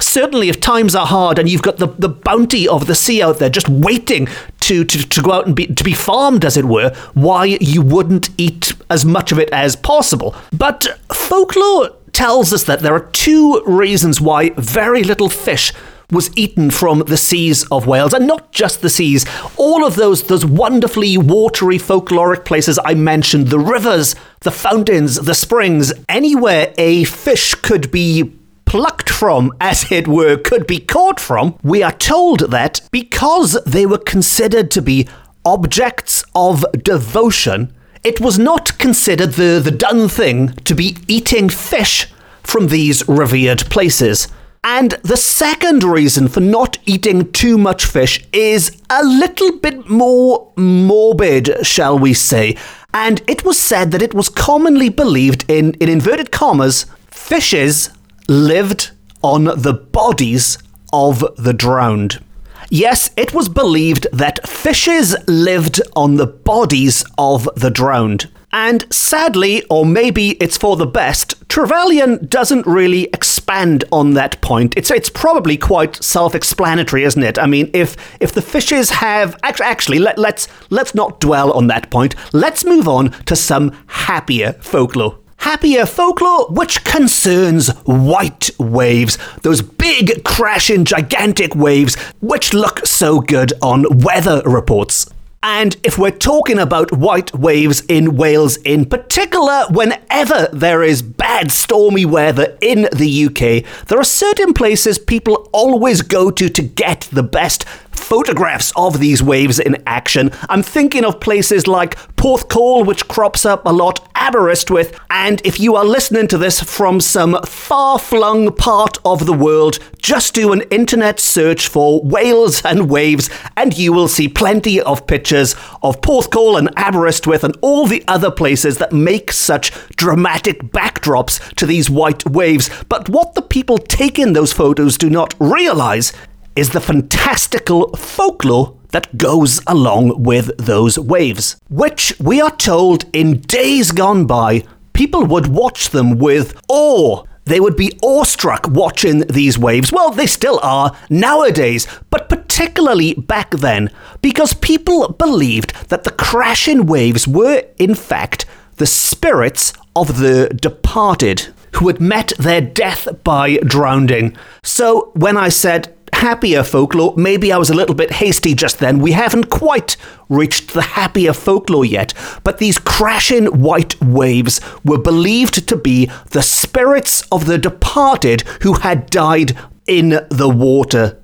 certainly 0.02 0.50
if 0.50 0.60
times 0.60 0.96
are 0.96 1.06
hard 1.06 1.40
and 1.40 1.50
you've 1.50 1.62
got 1.62 1.78
the, 1.78 1.88
the 1.88 2.10
bounty 2.10 2.68
of 2.68 2.88
the 2.88 2.96
sea 2.96 3.22
out 3.22 3.40
there 3.40 3.50
just 3.50 3.68
waiting 3.70 4.28
to, 4.62 4.84
to, 4.86 5.08
to 5.08 5.22
go 5.22 5.32
out 5.32 5.46
and 5.46 5.56
be 5.56 5.68
to 5.68 5.84
be 5.84 5.94
farmed 5.94 6.46
as 6.46 6.56
it 6.56 6.66
were 6.66 6.90
why 7.14 7.46
you 7.60 7.82
wouldn't 7.82 8.30
eat 8.38 8.74
as 8.90 9.04
much 9.04 9.32
of 9.32 9.40
it 9.40 9.50
as 9.52 9.76
possible 9.76 10.34
but 10.54 10.88
folklore 11.12 11.90
tells 12.14 12.54
us 12.54 12.64
that 12.64 12.80
there 12.82 12.94
are 12.94 13.10
two 13.12 13.62
reasons 13.66 14.20
why 14.22 14.50
very 14.52 15.04
little 15.04 15.30
fish 15.30 15.74
was 16.12 16.36
eaten 16.36 16.72
from 16.72 17.00
the 17.06 17.18
seas 17.18 17.66
of 17.72 17.86
Wales, 17.86 18.14
and 18.14 18.26
not 18.26 18.52
just 18.52 18.82
the 18.82 18.90
seas. 18.90 19.26
All 19.58 19.86
of 19.86 19.96
those 19.96 20.24
those 20.24 20.46
wonderfully 20.46 21.18
watery 21.18 21.78
folkloric 21.78 22.46
places 22.46 22.80
I 22.84 22.96
mentioned, 22.96 23.50
the 23.50 23.60
rivers, 23.60 24.16
the 24.42 24.52
fountains, 24.52 25.18
the 25.18 25.36
springs, 25.36 25.94
anywhere 26.08 26.74
a 26.78 27.04
fish 27.04 27.54
could 27.56 27.92
be 27.92 28.34
plucked 28.66 29.10
from, 29.10 29.52
as 29.60 29.92
it 29.92 30.08
were, 30.08 30.38
could 30.38 30.68
be 30.68 30.80
caught 30.80 31.20
from, 31.20 31.58
we 31.64 31.82
are 31.82 31.92
told 31.92 32.52
that 32.52 32.82
because 32.92 33.58
they 33.66 33.86
were 33.86 33.98
considered 33.98 34.70
to 34.70 34.82
be 34.82 35.08
objects 35.44 36.24
of 36.36 36.64
devotion, 36.84 37.74
it 38.04 38.22
was 38.22 38.40
not 38.40 38.78
considered 38.78 39.34
the, 39.34 39.60
the 39.64 39.72
done 39.72 40.08
thing 40.08 40.54
to 40.66 40.74
be 40.74 40.98
eating 41.08 41.50
fish 41.50 42.08
from 42.44 42.68
these 42.68 43.08
revered 43.08 43.70
places. 43.70 44.28
And 44.64 44.92
the 45.04 45.18
second 45.18 45.84
reason 45.84 46.28
for 46.28 46.42
not 46.42 46.78
eating 46.86 47.32
too 47.32 47.58
much 47.58 47.86
fish 47.86 48.26
is 48.34 48.82
a 48.90 49.04
little 49.04 49.58
bit 49.58 49.90
more 49.90 50.52
morbid, 50.58 51.66
shall 51.66 51.98
we 51.98 52.14
say. 52.14 52.58
And 52.94 53.22
it 53.28 53.46
was 53.46 53.60
said 53.60 53.92
that 53.92 54.02
it 54.02 54.14
was 54.14 54.30
commonly 54.30 54.90
believed 54.90 55.46
in, 55.50 55.74
in 55.76 55.88
inverted 55.88 56.32
commas, 56.32 56.86
fishes 57.08 57.92
lived 58.28 58.92
on 59.22 59.46
the 59.46 59.74
bodies 59.74 60.58
of 60.92 61.24
the 61.38 61.54
drowned. 61.54 62.24
Yes, 62.70 63.10
it 63.18 63.34
was 63.34 63.50
believed 63.50 64.06
that 64.14 64.48
fishes 64.48 65.16
lived 65.28 65.82
on 65.96 66.16
the 66.16 66.28
bodies 66.28 67.04
of 67.18 67.50
the 67.56 67.72
drowned. 67.72 68.30
And 68.52 68.92
sadly, 68.94 69.64
or 69.70 69.86
maybe 69.86 70.32
it's 70.34 70.58
for 70.58 70.76
the 70.76 70.86
best, 70.86 71.36
Trevelyan 71.50 72.28
doesn't 72.28 72.66
really 72.66 73.04
expand 73.06 73.84
on 73.92 74.14
that 74.14 74.40
point. 74.42 74.76
It's 74.78 74.90
it's 74.92 75.10
probably 75.10 75.58
quite 75.58 76.04
self-explanatory, 76.04 77.04
isn't 77.04 77.24
it? 77.24 77.38
I 77.40 77.46
mean, 77.46 77.70
if 77.74 77.96
if 78.20 78.34
the 78.34 78.42
fishes 78.42 78.90
have 78.90 79.36
actually, 79.44 80.00
let, 80.00 80.18
let's 80.18 80.48
let's 80.70 80.96
not 80.96 81.20
dwell 81.20 81.52
on 81.52 81.68
that 81.68 81.90
point. 81.92 82.16
Let's 82.34 82.66
move 82.66 82.88
on 82.88 83.12
to 83.26 83.36
some 83.36 83.72
happier 83.88 84.54
folklore 84.54 85.20
happier 85.40 85.86
folklore 85.86 86.48
which 86.50 86.84
concerns 86.84 87.70
white 87.86 88.50
waves, 88.60 89.18
those 89.42 89.62
big, 89.62 90.24
crashing, 90.24 90.86
gigantic 90.86 91.56
waves 91.56 91.96
which 92.22 92.54
look 92.54 92.86
so 92.86 93.20
good 93.20 93.54
on 93.62 93.86
weather 93.90 94.42
reports. 94.46 95.10
And 95.42 95.78
if 95.84 95.98
we're 95.98 96.12
talking 96.12 96.60
about 96.60 96.92
white 96.92 97.34
waves 97.34 97.82
in 97.88 98.18
Wales 98.18 98.58
in 98.58 98.86
particular, 98.86 99.66
whenever 99.70 100.50
there 100.52 100.84
is 100.84 101.02
bad 101.02 101.50
stormy 101.52 102.06
weather 102.06 102.58
in 102.60 102.90
the 102.92 103.26
UK, 103.28 103.88
there 103.88 104.00
are 104.00 104.04
certain 104.04 104.54
places 104.54 105.00
people 105.00 105.50
always 105.54 106.02
go 106.02 106.30
to 106.30 106.50
to 106.50 106.62
get 106.62 107.08
the 107.14 107.24
best 107.24 107.64
photographs 107.92 108.72
of 108.76 109.00
these 109.00 109.22
waves 109.22 109.60
in 109.60 109.82
action. 109.86 110.32
I'm 110.50 110.64
thinking 110.64 111.06
of 111.06 111.20
places 111.20 111.68
like 111.68 111.96
Porthcawl, 112.16 112.86
which 112.86 113.08
crops 113.08 113.46
up 113.46 113.66
a 113.66 113.72
lot, 113.72 114.08
Aberystwyth, 114.16 115.00
and 115.10 115.42
if 115.46 115.60
you 115.60 115.76
are 115.76 115.86
listening 115.86 116.28
to 116.28 116.38
this 116.38 116.60
from 116.60 117.00
some 117.00 117.42
far 117.44 118.00
flung 118.00 118.54
part 118.54 118.98
of 119.06 119.26
the 119.26 119.34
world, 119.34 119.80
just 119.98 120.34
do 120.34 120.52
an 120.52 120.62
internet 120.72 121.20
search 121.20 121.68
for 121.68 122.02
Wales 122.04 122.66
and 122.66 122.90
waves, 122.90 123.30
and 123.56 123.78
you 123.78 123.94
will 123.94 124.08
see 124.08 124.28
plenty 124.28 124.82
of 124.82 125.08
pictures 125.08 125.56
of 125.84 126.02
Porthcawl 126.02 126.58
and 126.58 126.70
Aberystwyth 126.78 127.44
and 127.44 127.56
all 127.62 127.86
the 127.86 128.04
other 128.08 128.32
places 128.32 128.78
that 128.80 128.92
make 128.92 129.32
such 129.32 129.72
dramatic 129.96 130.64
backdrops 130.64 131.40
to 131.56 131.66
these 131.66 131.90
white 131.90 132.26
waves. 132.26 132.70
But 132.90 133.08
what 133.10 133.36
the 133.36 133.42
people 133.42 133.78
taking 133.78 134.34
those 134.34 134.54
photos 134.54 134.98
do 134.98 135.10
not 135.10 135.34
realize 135.40 136.12
is 136.60 136.72
the 136.72 136.82
fantastical 136.82 137.88
folklore 137.96 138.76
that 138.90 139.18
goes 139.18 139.62
along 139.66 140.22
with 140.22 140.52
those 140.58 141.00
waves, 141.00 141.56
which 141.70 142.14
we 142.20 142.42
are 142.42 142.54
told 142.54 143.06
in 143.14 143.40
days 143.40 143.94
gone 143.94 144.26
by, 144.26 144.66
people 144.92 145.24
would 145.24 145.48
watch 145.48 145.92
them 145.92 146.20
with 146.20 146.60
awe. 146.68 147.24
They 147.46 147.62
would 147.62 147.78
be 147.78 147.98
awestruck 148.04 148.68
watching 148.68 149.22
these 149.22 149.58
waves. 149.58 149.94
Well, 149.94 150.12
they 150.12 150.28
still 150.28 150.60
are 150.62 150.92
nowadays, 151.10 151.88
but 152.10 152.28
particularly 152.28 153.14
back 153.14 153.52
then, 153.52 153.90
because 154.22 154.54
people 154.54 155.14
believed 155.14 155.74
that 155.88 156.04
the 156.04 156.12
crashing 156.12 156.88
waves 156.88 157.26
were, 157.26 157.64
in 157.78 157.96
fact, 157.96 158.46
the 158.76 158.86
spirits 158.86 159.72
of 159.96 160.18
the 160.18 160.50
departed 160.50 161.48
who 161.76 161.88
had 161.88 162.02
met 162.02 162.34
their 162.38 162.62
death 162.62 163.08
by 163.24 163.58
drowning. 163.58 164.36
So 164.64 165.12
when 165.14 165.38
I 165.38 165.50
said 165.50 165.96
happier 166.14 166.64
folklore. 166.64 167.14
Maybe 167.18 167.52
I 167.52 167.58
was 167.58 167.70
a 167.70 167.76
little 167.76 167.96
bit 167.96 168.12
hasty 168.14 168.54
just 168.54 168.80
then. 168.80 169.00
We 169.00 169.12
haven't 169.12 169.50
quite 169.50 169.98
reached 170.28 170.74
the 170.74 170.82
happier 170.82 171.34
folklore 171.34 171.86
yet, 171.86 172.14
but 172.44 172.58
these 172.58 172.78
crashing 172.78 173.46
white 173.48 174.00
waves 174.02 174.62
were 174.84 174.98
believed 174.98 175.68
to 175.68 175.76
be 175.76 176.10
the 176.32 176.42
spirits 176.42 177.22
of 177.32 177.46
the 177.46 177.58
departed 177.58 178.42
who 178.62 178.74
had 178.74 179.10
died 179.10 179.58
in 179.88 180.20
the 180.30 180.50
water. 180.50 181.20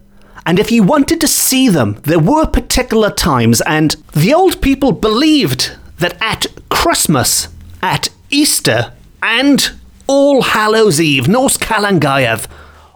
And 0.45 0.59
if 0.59 0.71
you 0.71 0.83
wanted 0.83 1.19
to 1.21 1.27
see 1.27 1.69
them, 1.69 1.99
there 2.03 2.19
were 2.19 2.45
particular 2.45 3.09
times, 3.09 3.61
and 3.61 3.95
the 4.13 4.33
old 4.33 4.61
people 4.61 4.91
believed 4.91 5.75
that 5.97 6.17
at 6.21 6.47
Christmas, 6.69 7.47
at 7.81 8.09
Easter, 8.29 8.93
and 9.23 9.71
All 10.05 10.43
Hallows 10.43 11.01
Eve, 11.01 11.27
Nos 11.27 11.57
Calan 11.57 11.99
Gaeaf, 11.99 12.47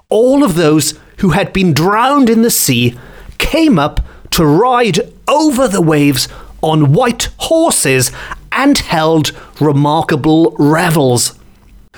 all 0.10 0.44
of 0.44 0.56
those 0.56 1.00
who 1.20 1.30
had 1.30 1.54
been 1.54 1.72
drowned 1.72 2.30
in 2.30 2.42
the 2.42 2.50
sea 2.50 2.98
came 3.38 3.78
up 3.78 4.04
to 4.32 4.44
ride 4.46 5.00
over 5.28 5.68
the 5.68 5.82
waves 5.82 6.28
on 6.62 6.94
white 6.94 7.30
horses 7.38 8.12
and 8.52 8.80
held 8.80 9.32
remarkable 9.62 10.56
revels. 10.58 11.38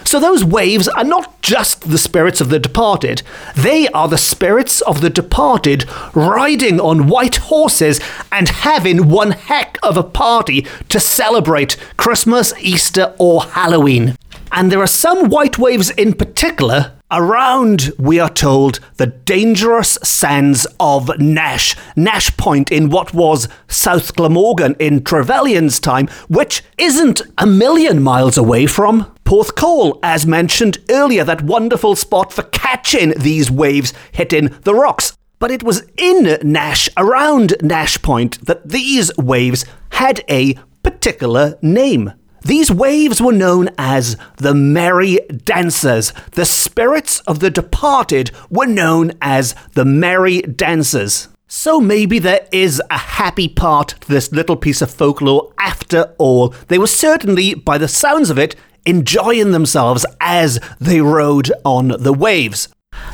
So 0.04 0.20
those 0.20 0.44
waves 0.44 0.88
are 0.90 1.04
not 1.04 1.42
just 1.42 1.90
the 1.90 1.98
spirits 1.98 2.42
of 2.42 2.50
the 2.50 2.60
departed, 2.60 3.22
they 3.56 3.88
are 3.90 4.08
the 4.08 4.18
spirits 4.18 4.82
of 4.82 5.00
the 5.00 5.10
departed 5.10 5.86
riding 6.14 6.80
on 6.82 7.08
white 7.08 7.38
horses 7.38 8.02
and 8.32 8.50
having 8.50 9.10
one 9.10 9.32
heck 9.32 9.78
of 9.84 9.96
a 9.96 10.04
party 10.04 10.66
to 10.90 11.00
celebrate 11.00 11.78
Christmas, 11.98 12.54
Easter, 12.60 13.16
or 13.20 13.44
Halloween. 13.44 14.18
And 14.52 14.72
there 14.72 14.82
are 14.82 14.88
some 14.88 15.30
white 15.30 15.58
waves 15.58 15.92
in 15.92 16.14
particular 16.14 16.94
around, 17.12 17.92
we 18.00 18.20
are 18.20 18.30
told, 18.30 18.80
the 18.96 19.08
dangerous 19.08 19.98
sands 20.02 20.66
of 20.80 21.20
Nash, 21.20 21.76
Nash 21.96 22.36
Point 22.38 22.72
in 22.72 22.90
what 22.90 23.14
was 23.14 23.48
South 23.68 24.16
Glamorgan 24.16 24.76
in 24.80 25.04
Trevelyan's 25.04 25.80
time, 25.80 26.08
which 26.28 26.64
isn't 26.78 27.22
a 27.38 27.46
million 27.46 28.02
miles 28.02 28.38
away 28.38 28.66
from 28.66 29.14
Porthcawl, 29.26 30.00
as 30.02 30.26
mentioned 30.26 30.78
earlier, 30.90 31.24
that 31.24 31.44
wonderful 31.44 31.96
spot 31.96 32.34
for 32.34 32.44
catching 32.44 33.12
these 33.12 33.52
waves 33.52 33.94
hitting 34.12 34.48
the 34.64 34.74
rocks. 34.74 35.18
But 35.40 35.52
it 35.52 35.64
was 35.64 35.84
in 35.98 36.38
Nash, 36.44 36.90
around 36.98 37.56
Nash 37.62 38.02
Point, 38.02 38.46
that 38.46 38.70
these 38.70 39.16
waves 39.18 39.66
had 39.92 40.24
a 40.30 40.56
particular 40.84 41.58
name. 41.62 42.14
These 42.44 42.72
waves 42.72 43.22
were 43.22 43.32
known 43.32 43.70
as 43.78 44.18
the 44.38 44.56
Merry 44.56 45.20
Dancers. 45.46 46.12
The 46.32 46.46
spirits 46.46 47.20
of 47.22 47.40
the 47.40 47.52
departed 47.52 48.32
were 48.50 48.66
known 48.66 49.12
as 49.22 49.54
the 49.74 49.86
Merry 49.86 50.42
Dancers. 50.42 51.28
So 51.48 51.80
maybe 51.80 52.18
there 52.18 52.48
is 52.52 52.82
a 52.90 52.98
happy 52.98 53.48
part 53.48 53.90
to 54.02 54.08
this 54.08 54.32
little 54.32 54.56
piece 54.56 54.82
of 54.82 54.90
folklore 54.90 55.54
after 55.60 56.16
all. 56.18 56.56
They 56.68 56.80
were 56.80 56.88
certainly, 56.88 57.54
by 57.54 57.78
the 57.78 57.88
sounds 57.88 58.30
of 58.30 58.40
it, 58.40 58.56
enjoying 58.86 59.52
themselves 59.52 60.06
as 60.20 60.60
they 60.80 61.02
rode 61.02 61.52
on 61.64 61.90
the 62.00 62.14
waves. 62.14 62.70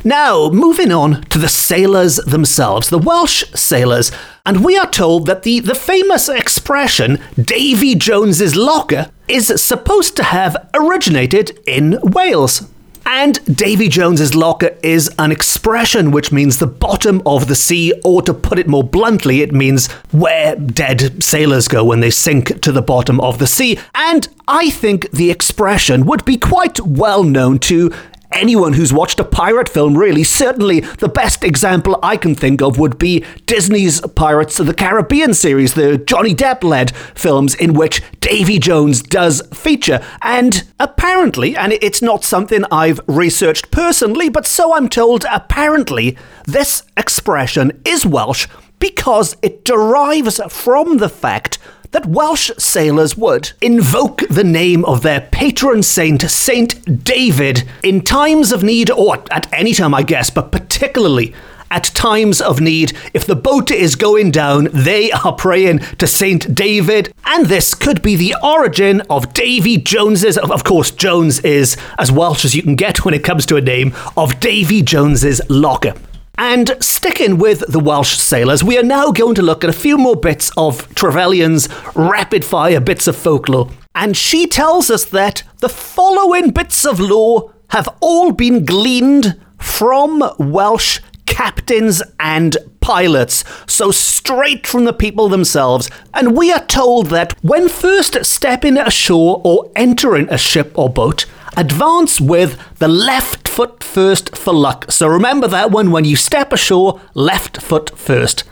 Now, 0.08 0.50
moving 0.52 0.94
on 0.94 1.24
to 1.24 1.38
the 1.38 1.50
sailors 1.50 2.16
themselves, 2.16 2.90
the 2.90 2.98
Welsh 2.98 3.44
sailors, 3.54 4.10
and 4.46 4.64
we 4.64 4.78
are 4.78 4.90
told 4.90 5.26
that 5.26 5.44
the, 5.44 5.60
the 5.60 5.76
famous 5.76 6.30
expression 6.30 7.22
Davy 7.36 7.94
Jones's 7.94 8.56
locker 8.56 9.12
is 9.28 9.48
supposed 9.62 10.16
to 10.16 10.24
have 10.24 10.70
originated 10.74 11.60
in 11.68 12.00
Wales. 12.02 12.70
And 13.06 13.44
Davy 13.54 13.90
Jones's 13.90 14.34
locker 14.34 14.78
is 14.82 15.10
an 15.20 15.34
expression 15.34 16.12
which 16.12 16.32
means 16.32 16.60
the 16.60 16.68
bottom 16.68 17.22
of 17.26 17.50
the 17.50 17.56
sea, 17.56 17.92
or 18.06 18.22
to 18.22 18.34
put 18.34 18.60
it 18.60 18.70
more 18.70 18.86
bluntly, 18.86 19.42
it 19.42 19.52
means 19.52 19.92
where 20.12 20.56
dead 20.56 21.22
sailors 21.22 21.68
go 21.68 21.84
when 21.84 22.00
they 22.00 22.12
sink 22.12 22.62
to 22.62 22.72
the 22.72 22.82
bottom 22.82 23.20
of 23.20 23.40
the 23.40 23.48
sea. 23.48 23.78
And 23.94 24.30
I 24.48 24.70
think 24.70 25.12
the 25.12 25.32
expression 25.32 26.06
would 26.06 26.24
be 26.24 26.38
quite 26.38 26.80
well 26.80 27.24
known 27.24 27.60
to 27.60 27.92
anyone 28.32 28.74
who's 28.74 28.94
watched 28.94 29.20
a 29.20 29.24
pirate 29.24 29.70
film, 29.70 29.98
really. 29.98 30.24
Certainly, 30.24 30.82
the 30.82 31.10
best 31.10 31.44
example 31.44 32.00
I 32.04 32.18
can 32.18 32.36
think 32.36 32.62
of 32.62 32.78
would 32.78 32.98
be 32.98 33.26
Disney's 33.46 34.02
Pirates 34.02 34.60
of 34.60 34.66
the 34.66 34.74
Caribbean 34.74 35.34
series, 35.34 35.74
the 35.74 35.98
Johnny 35.98 36.36
Depp 36.36 36.64
led 36.64 36.96
films 36.96 37.56
in 37.56 37.74
which 37.74 38.02
Davy 38.20 38.60
Jones 38.60 39.02
does 39.02 39.42
feature. 39.54 40.04
And 40.22 40.64
apparently, 40.80 41.56
and 41.56 41.74
it's 41.74 42.02
not 42.02 42.24
something 42.24 42.64
I've 42.72 43.00
researched 43.08 43.72
personally, 43.72 44.30
but 44.30 44.48
so 44.48 44.76
I'm 44.76 44.90
told, 44.90 45.26
apparently, 45.30 46.18
this 46.46 46.84
expression 46.96 47.82
is 47.86 48.06
Welsh 48.06 48.48
because 48.80 49.36
it 49.42 49.66
derives 49.66 50.40
from 50.50 50.98
the 50.98 51.10
fact 51.10 51.58
that 51.92 52.06
Welsh 52.06 52.52
sailors 52.58 53.18
would 53.18 53.52
invoke 53.62 54.24
the 54.30 54.44
name 54.44 54.86
of 54.86 55.02
their 55.02 55.22
patron 55.22 55.84
saint, 55.84 56.22
Saint 56.24 57.04
David, 57.04 57.64
in 57.84 58.02
times 58.02 58.52
of 58.52 58.64
need, 58.64 58.90
or 58.92 59.24
at 59.32 59.52
any 59.54 59.74
time, 59.74 59.94
I 59.94 60.04
guess, 60.04 60.30
but 60.30 60.52
particularly 60.52 61.34
at 61.72 61.86
times 61.86 62.42
of 62.42 62.62
need. 62.62 62.94
If 63.14 63.26
the 63.26 63.36
boat 63.36 63.72
is 63.72 63.96
going 63.96 64.32
down, 64.32 64.70
they 64.72 65.12
are 65.12 65.34
praying 65.34 65.80
to 65.98 66.08
Saint 66.08 66.54
David. 66.54 67.14
And 67.26 67.48
this 67.48 67.74
could 67.74 68.02
be 68.02 68.16
the 68.16 68.36
origin 68.42 69.02
of 69.10 69.34
Davy 69.34 69.78
Jones's, 69.78 70.38
of 70.38 70.64
course, 70.64 70.92
Jones 70.92 71.40
is 71.42 71.78
as 71.98 72.12
Welsh 72.12 72.46
as 72.46 72.56
you 72.56 72.64
can 72.64 72.76
get 72.76 73.04
when 73.04 73.14
it 73.14 73.24
comes 73.24 73.46
to 73.48 73.58
a 73.58 73.62
name, 73.62 73.94
of 74.16 74.40
Davy 74.40 74.82
Jones's 74.82 75.42
locker. 75.50 75.94
And 76.40 76.78
sticking 76.80 77.40
with 77.40 77.64
the 77.68 77.80
Welsh 77.80 78.16
sailors, 78.18 78.64
we 78.64 78.78
are 78.78 78.84
now 78.84 79.12
going 79.12 79.34
to 79.36 79.42
look 79.42 79.64
at 79.64 79.72
a 79.72 79.74
few 79.74 79.98
more 79.98 80.16
bits 80.16 80.52
of 80.56 80.94
Trevelyan's 80.94 81.68
rapid 81.96 82.46
fire 82.46 82.80
bits 82.80 83.08
of 83.08 83.16
folklore. 83.16 83.70
And 83.96 84.16
she 84.16 84.46
tells 84.46 84.92
us 84.92 85.06
that 85.06 85.42
the 85.62 85.70
following 85.70 86.52
bits 86.52 86.86
of 86.86 87.00
lore 87.00 87.56
have 87.70 87.90
all 88.02 88.32
been 88.32 88.66
gleaned 88.66 89.42
from 89.58 90.24
Welsh 90.38 91.00
captains 91.26 92.04
and 92.20 92.56
pilots, 92.88 93.44
so 93.68 93.92
straight 93.92 94.66
from 94.66 94.86
the 94.86 94.94
people 94.94 95.28
themselves. 95.28 95.90
And 96.14 96.38
we 96.38 96.54
are 96.54 96.66
told 96.66 97.08
that 97.08 97.34
when 97.42 97.68
first 97.68 98.24
stepping 98.24 98.78
ashore 98.78 99.42
or 99.44 99.70
entering 99.76 100.30
a 100.30 100.38
ship 100.38 100.72
or 100.76 100.90
boat, 100.90 101.26
advance 101.58 102.22
with 102.22 102.58
the 102.76 102.88
left 102.88 103.50
foot 103.50 103.84
first 103.84 104.38
for 104.38 104.54
luck. 104.54 104.90
So 104.90 105.06
remember 105.06 105.50
that 105.50 105.70
one 105.70 105.92
when 105.92 106.06
you 106.06 106.16
step 106.16 106.54
ashore, 106.54 107.02
left 107.14 107.62
foot 107.62 107.90
first. 107.98 108.46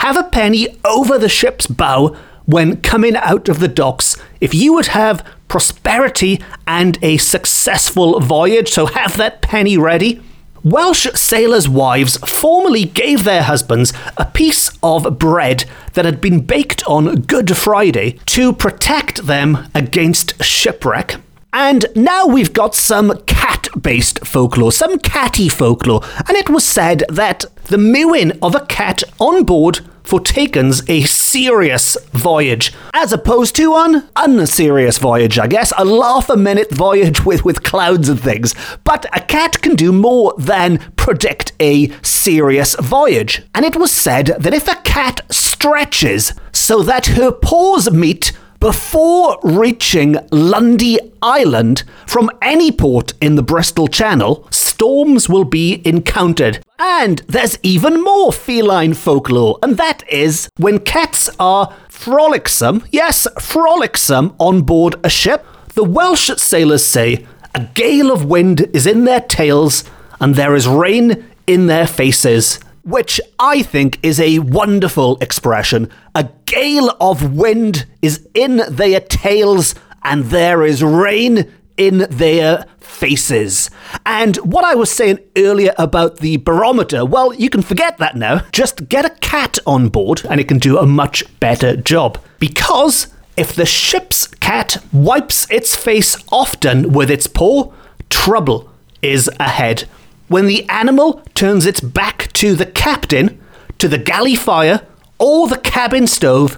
Have 0.00 0.18
a 0.18 0.24
penny 0.24 0.78
over 0.84 1.16
the 1.18 1.30
ship's 1.30 1.66
bow 1.66 2.14
when 2.44 2.82
coming 2.82 3.16
out 3.16 3.48
of 3.48 3.60
the 3.60 3.68
docks 3.68 4.14
if 4.42 4.52
you 4.52 4.74
would 4.74 4.88
have 4.88 5.24
prosperity 5.48 6.38
and 6.66 6.98
a 7.00 7.16
successful 7.16 8.20
voyage, 8.20 8.68
so 8.68 8.84
have 8.86 9.16
that 9.16 9.40
penny 9.40 9.78
ready. 9.78 10.20
Welsh 10.62 11.06
sailors' 11.14 11.68
wives 11.68 12.18
formerly 12.18 12.84
gave 12.84 13.24
their 13.24 13.44
husbands 13.44 13.94
a 14.18 14.26
piece 14.26 14.70
of 14.82 15.18
bread 15.18 15.64
that 15.94 16.04
had 16.04 16.20
been 16.20 16.40
baked 16.40 16.82
on 16.86 17.22
Good 17.22 17.56
Friday 17.56 18.18
to 18.26 18.52
protect 18.52 19.26
them 19.26 19.70
against 19.74 20.42
shipwreck. 20.42 21.16
And 21.52 21.86
now 21.96 22.26
we've 22.26 22.52
got 22.52 22.74
some 22.74 23.16
cat 23.26 23.68
based 23.80 24.26
folklore, 24.26 24.70
some 24.70 24.98
catty 24.98 25.48
folklore, 25.48 26.02
and 26.28 26.36
it 26.36 26.50
was 26.50 26.64
said 26.64 27.04
that 27.08 27.46
the 27.64 27.78
mewing 27.78 28.38
of 28.42 28.54
a 28.54 28.66
cat 28.66 29.02
on 29.18 29.44
board 29.44 29.80
fortakens 30.10 30.82
a 30.90 31.04
serious 31.04 31.96
voyage, 32.12 32.72
as 32.92 33.12
opposed 33.12 33.54
to 33.54 33.76
an 33.76 34.08
unserious 34.16 34.98
voyage, 34.98 35.38
I 35.38 35.46
guess, 35.46 35.72
a 35.78 35.84
laugh 35.84 36.28
a 36.28 36.36
minute 36.36 36.72
voyage 36.72 37.24
with, 37.24 37.44
with 37.44 37.62
clouds 37.62 38.08
and 38.08 38.20
things. 38.20 38.52
But 38.82 39.06
a 39.16 39.20
cat 39.20 39.62
can 39.62 39.76
do 39.76 39.92
more 39.92 40.34
than 40.36 40.78
predict 40.96 41.52
a 41.60 41.90
serious 42.02 42.74
voyage. 42.74 43.42
And 43.54 43.64
it 43.64 43.76
was 43.76 43.92
said 43.92 44.26
that 44.26 44.52
if 44.52 44.66
a 44.66 44.82
cat 44.82 45.20
stretches 45.30 46.32
so 46.50 46.82
that 46.82 47.06
her 47.06 47.30
paws 47.30 47.92
meet 47.92 48.32
before 48.58 49.38
reaching 49.44 50.16
Lundy 50.32 50.98
Island 51.22 51.84
from 52.04 52.30
any 52.42 52.72
port 52.72 53.12
in 53.20 53.36
the 53.36 53.44
Bristol 53.44 53.86
Channel, 53.86 54.46
storms 54.80 55.28
will 55.28 55.44
be 55.44 55.82
encountered. 55.84 56.64
And 56.78 57.18
there's 57.28 57.58
even 57.62 58.02
more 58.02 58.32
feline 58.32 58.94
folklore, 58.94 59.58
and 59.62 59.76
that 59.76 60.02
is 60.10 60.48
when 60.56 60.78
cats 60.78 61.28
are 61.38 61.76
frolicsome, 61.90 62.84
yes, 62.90 63.28
frolicsome 63.38 64.34
on 64.38 64.62
board 64.62 64.94
a 65.04 65.10
ship, 65.10 65.44
the 65.74 65.84
Welsh 65.84 66.30
sailors 66.38 66.86
say 66.86 67.26
a 67.54 67.60
gale 67.74 68.10
of 68.10 68.24
wind 68.24 68.70
is 68.72 68.86
in 68.86 69.04
their 69.04 69.20
tails 69.20 69.84
and 70.18 70.34
there 70.34 70.54
is 70.54 70.66
rain 70.66 71.26
in 71.46 71.66
their 71.66 71.86
faces 71.86 72.58
which 72.82 73.20
I 73.38 73.62
think 73.62 73.98
is 74.02 74.18
a 74.18 74.38
wonderful 74.38 75.18
expression. 75.20 75.90
A 76.14 76.30
gale 76.46 76.96
of 76.98 77.36
wind 77.36 77.84
is 78.00 78.26
in 78.32 78.62
their 78.70 79.00
tails, 79.00 79.74
and 80.02 80.24
there 80.24 80.64
is 80.64 80.82
rain 80.82 81.52
in 81.80 82.06
their 82.10 82.66
faces. 82.78 83.70
And 84.04 84.36
what 84.36 84.64
I 84.64 84.74
was 84.74 84.92
saying 84.92 85.18
earlier 85.36 85.72
about 85.78 86.18
the 86.18 86.36
barometer, 86.36 87.06
well, 87.06 87.32
you 87.34 87.48
can 87.48 87.62
forget 87.62 87.96
that 87.98 88.16
now. 88.16 88.44
Just 88.52 88.88
get 88.88 89.06
a 89.06 89.16
cat 89.20 89.58
on 89.66 89.88
board, 89.88 90.22
and 90.28 90.38
it 90.38 90.46
can 90.46 90.58
do 90.58 90.78
a 90.78 90.84
much 90.84 91.24
better 91.40 91.76
job. 91.76 92.18
Because 92.38 93.08
if 93.36 93.54
the 93.54 93.64
ship's 93.64 94.26
cat 94.26 94.76
wipes 94.92 95.50
its 95.50 95.74
face 95.74 96.16
often 96.30 96.92
with 96.92 97.10
its 97.10 97.26
paw, 97.26 97.72
trouble 98.10 98.70
is 99.00 99.30
ahead 99.40 99.88
when 100.30 100.46
the 100.46 100.68
animal 100.68 101.14
turns 101.34 101.66
its 101.66 101.80
back 101.80 102.32
to 102.34 102.54
the 102.54 102.64
captain, 102.64 103.40
to 103.78 103.88
the 103.88 103.98
galley 103.98 104.36
fire, 104.36 104.86
or 105.18 105.48
the 105.48 105.58
cabin 105.58 106.06
stove, 106.06 106.56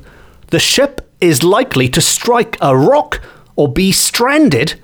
the 0.48 0.58
ship 0.58 1.10
is 1.22 1.42
likely 1.42 1.88
to 1.88 2.00
strike 2.02 2.58
a 2.60 2.76
rock 2.76 3.22
or 3.56 3.72
be 3.72 3.90
stranded. 3.90 4.74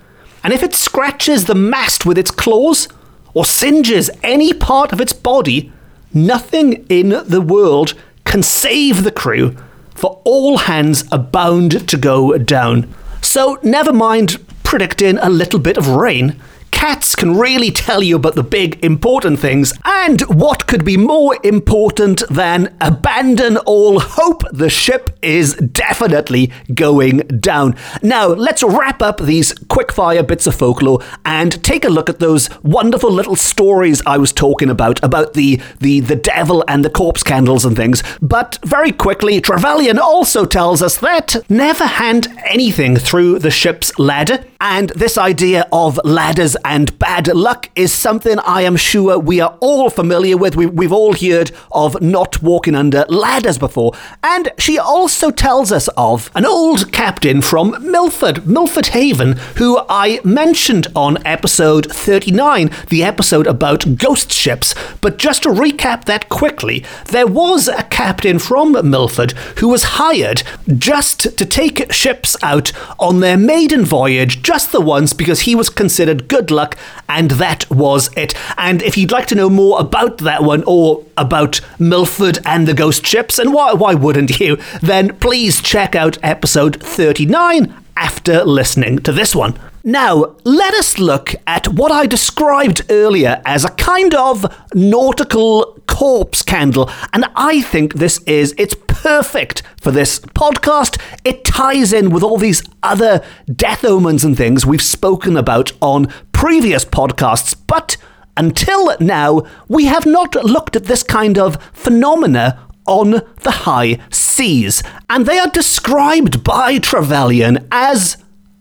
And 0.43 0.53
if 0.53 0.63
it 0.63 0.75
scratches 0.75 1.45
the 1.45 1.55
mast 1.55 2.07
with 2.07 2.19
its 2.19 2.31
claws 2.31 2.89
or 3.35 3.45
singes 3.45 4.11
any 4.23 4.53
part 4.53 4.93
of 4.93 5.01
its 5.01 5.13
body, 5.13 5.73
nothing 6.15 6.87
in 6.89 7.11
the 7.27 7.41
world 7.41 7.95
can 8.25 8.43
save 8.43 9.05
the 9.05 9.13
crew, 9.13 9.57
for 9.95 10.21
all 10.25 10.59
hands 10.59 11.05
are 11.11 11.19
bound 11.19 11.89
to 11.89 11.97
go 11.97 12.37
down. 12.39 12.93
So, 13.21 13.59
never 13.63 13.93
mind 13.93 14.39
predicting 14.63 15.19
a 15.19 15.29
little 15.31 15.59
bit 15.59 15.77
of 15.77 15.89
rain. 15.89 16.41
Cats 16.71 17.17
can 17.17 17.37
really 17.37 17.71
tell 17.71 18.03
you 18.03 18.17
about 18.17 18.35
the 18.35 18.43
big 18.43 18.85
important 18.85 19.41
things, 19.41 19.73
and 19.85 20.21
what 20.23 20.67
could 20.67 20.85
be 20.85 20.97
more 20.97 21.37
important 21.43 22.23
than 22.31 22.77
abandon 22.81 23.57
all 23.59 23.99
hope? 24.01 24.45
The 24.53 24.71
ship 24.71 25.11
is 25.21 25.55
definitely 25.55 26.53
going 26.73 27.19
down. 27.41 27.75
Now, 28.03 28.29
let's 28.29 28.63
wrap 28.63 29.03
up 29.03 29.21
these 29.21 29.55
quickfire 29.55 30.27
bits 30.27 30.47
of 30.47 30.55
folklore 30.55 31.01
and 31.25 31.63
take 31.65 31.85
a 31.85 31.89
look 31.89 32.09
at 32.09 32.21
those 32.21 32.49
wonderful 32.63 33.11
little 33.11 33.37
stories 33.37 34.03
I 34.07 34.19
was 34.19 34.33
talking 34.33 34.71
about 34.71 35.03
about 35.03 35.35
the 35.35 35.61
the 35.81 36.01
the 36.01 36.17
devil 36.17 36.65
and 36.69 36.85
the 36.85 36.91
corpse 36.91 37.23
candles 37.23 37.65
and 37.65 37.77
things. 37.77 38.03
But 38.23 38.59
very 38.65 38.93
quickly, 38.93 39.41
Trevelyan 39.41 39.99
also 39.99 40.45
tells 40.45 40.81
us 40.83 40.97
that 40.99 41.37
never 41.49 41.87
hand 41.87 42.29
anything 42.47 42.97
through 42.97 43.41
the 43.41 43.51
ship's 43.51 43.99
ladder, 43.99 44.45
and 44.61 44.91
this 44.91 45.19
idea 45.19 45.67
of 45.73 45.99
ladders 46.05 46.57
and 46.65 46.99
bad 46.99 47.29
luck 47.29 47.71
is 47.75 47.93
something 47.93 48.39
I 48.41 48.63
am 48.63 48.77
sure 48.77 49.19
we 49.19 49.41
are 49.41 49.57
all 49.61 49.91
familiar 49.91 50.37
with. 50.37 50.57
We, 50.57 50.67
we've 50.67 50.93
all 50.93 51.15
heard 51.15 51.51
of 51.73 52.01
not 52.01 52.43
walking 52.43 52.75
under 52.75 53.05
ladders 53.09 53.59
before. 53.59 53.93
And 54.23 54.51
she 54.59 54.79
also 54.79 55.31
tells 55.31 55.73
us 55.73 55.89
of 55.97 56.31
an 56.35 56.45
old 56.45 56.93
captain 56.93 57.43
from 57.43 57.77
Milford, 57.91 58.47
Milford 58.47 58.89
Haven, 58.89 59.37
who 59.57 59.81
I 59.89 60.21
mentioned 60.25 60.87
on 60.95 61.25
episode 61.27 61.87
39, 61.91 62.71
the 62.89 63.03
episode 63.03 63.47
about 63.47 63.97
ghost 63.97 64.33
ships. 64.33 64.75
But 65.01 65.19
just 65.19 65.43
to 65.45 65.51
recap 65.51 66.05
that 66.05 66.29
quickly, 66.29 66.85
there 67.07 67.27
was 67.27 67.69
a 67.69 67.85
captain 67.85 68.39
from 68.39 68.73
Milford 68.89 69.33
who 69.59 69.69
was 69.69 69.85
hired 69.85 70.43
just 70.77 71.37
to 71.39 71.45
take 71.45 71.93
ships 71.93 72.37
out 72.43 72.73
on 72.99 73.21
their 73.21 73.37
maiden 73.37 73.85
voyage, 73.85 74.43
just 74.43 74.73
the 74.73 74.81
once, 74.81 75.13
because 75.13 75.41
he 75.41 75.55
was 75.55 75.71
considered 75.71 76.29
good 76.29 76.48
luck 76.51 76.77
and 77.09 77.33
that 77.33 77.71
was 77.71 78.11
it. 78.17 78.35
And 78.57 78.83
if 78.83 78.97
you'd 78.97 79.13
like 79.13 79.27
to 79.29 79.35
know 79.35 79.51
more 79.51 79.81
about 79.81 80.19
that 80.19 80.43
one 80.43 80.65
or 80.67 81.05
about 81.17 81.61
Milford 81.79 82.39
and 82.45 82.67
the 82.67 82.75
ghost 82.75 83.07
ships, 83.07 83.39
and 83.39 83.53
why, 83.53 83.73
why 83.73 83.95
wouldn't 83.95 84.41
you, 84.41 84.59
then 84.81 85.17
please 85.17 85.61
check 85.61 85.95
out 85.95 86.19
episode 86.23 86.83
39 86.83 87.75
after 87.97 88.45
listening 88.45 88.99
to 89.01 89.13
this 89.13 89.35
one. 89.35 89.59
Now, 89.85 90.37
let 90.45 90.75
us 90.75 90.99
look 90.99 91.35
at 91.47 91.69
what 91.69 91.91
I 91.91 92.07
described 92.07 92.85
earlier 92.91 93.41
as 93.47 93.65
a 93.65 93.71
kind 93.71 94.15
of 94.15 94.45
nautical 94.75 95.81
corpse 95.87 96.43
candle, 96.43 96.91
and 97.13 97.25
I 97.35 97.63
think 97.63 97.95
this 97.95 98.21
is 98.25 98.55
it's 98.59 98.75
perfect 99.03 99.63
for 99.81 99.91
this 99.91 100.19
podcast. 100.21 101.01
It 101.25 101.45
ties 101.45 101.93
in 101.93 102.11
with 102.11 102.23
all 102.23 102.37
these 102.37 102.63
other 102.83 103.25
death 103.47 103.85
omens 103.85 104.25
and 104.25 104.37
things 104.37 104.67
we've 104.67 104.83
spoken 104.83 105.37
about 105.37 105.73
on 105.81 106.13
previous 106.33 106.85
podcasts, 106.85 107.57
but 107.67 107.97
until 108.37 108.97
now, 109.01 109.43
we 109.69 109.87
have 109.87 110.07
not 110.07 110.35
looked 110.45 110.77
at 110.77 110.85
this 110.85 111.03
kind 111.03 111.39
of 111.39 111.63
phenomena 111.73 112.67
on 112.87 113.23
the 113.43 113.51
high 113.51 113.99
seas, 114.11 114.83
and 115.11 115.27
they 115.27 115.39
are 115.39 115.51
described 115.51 116.43
by 116.43 116.79
Trevelyan 116.79 117.69
as 117.71 118.17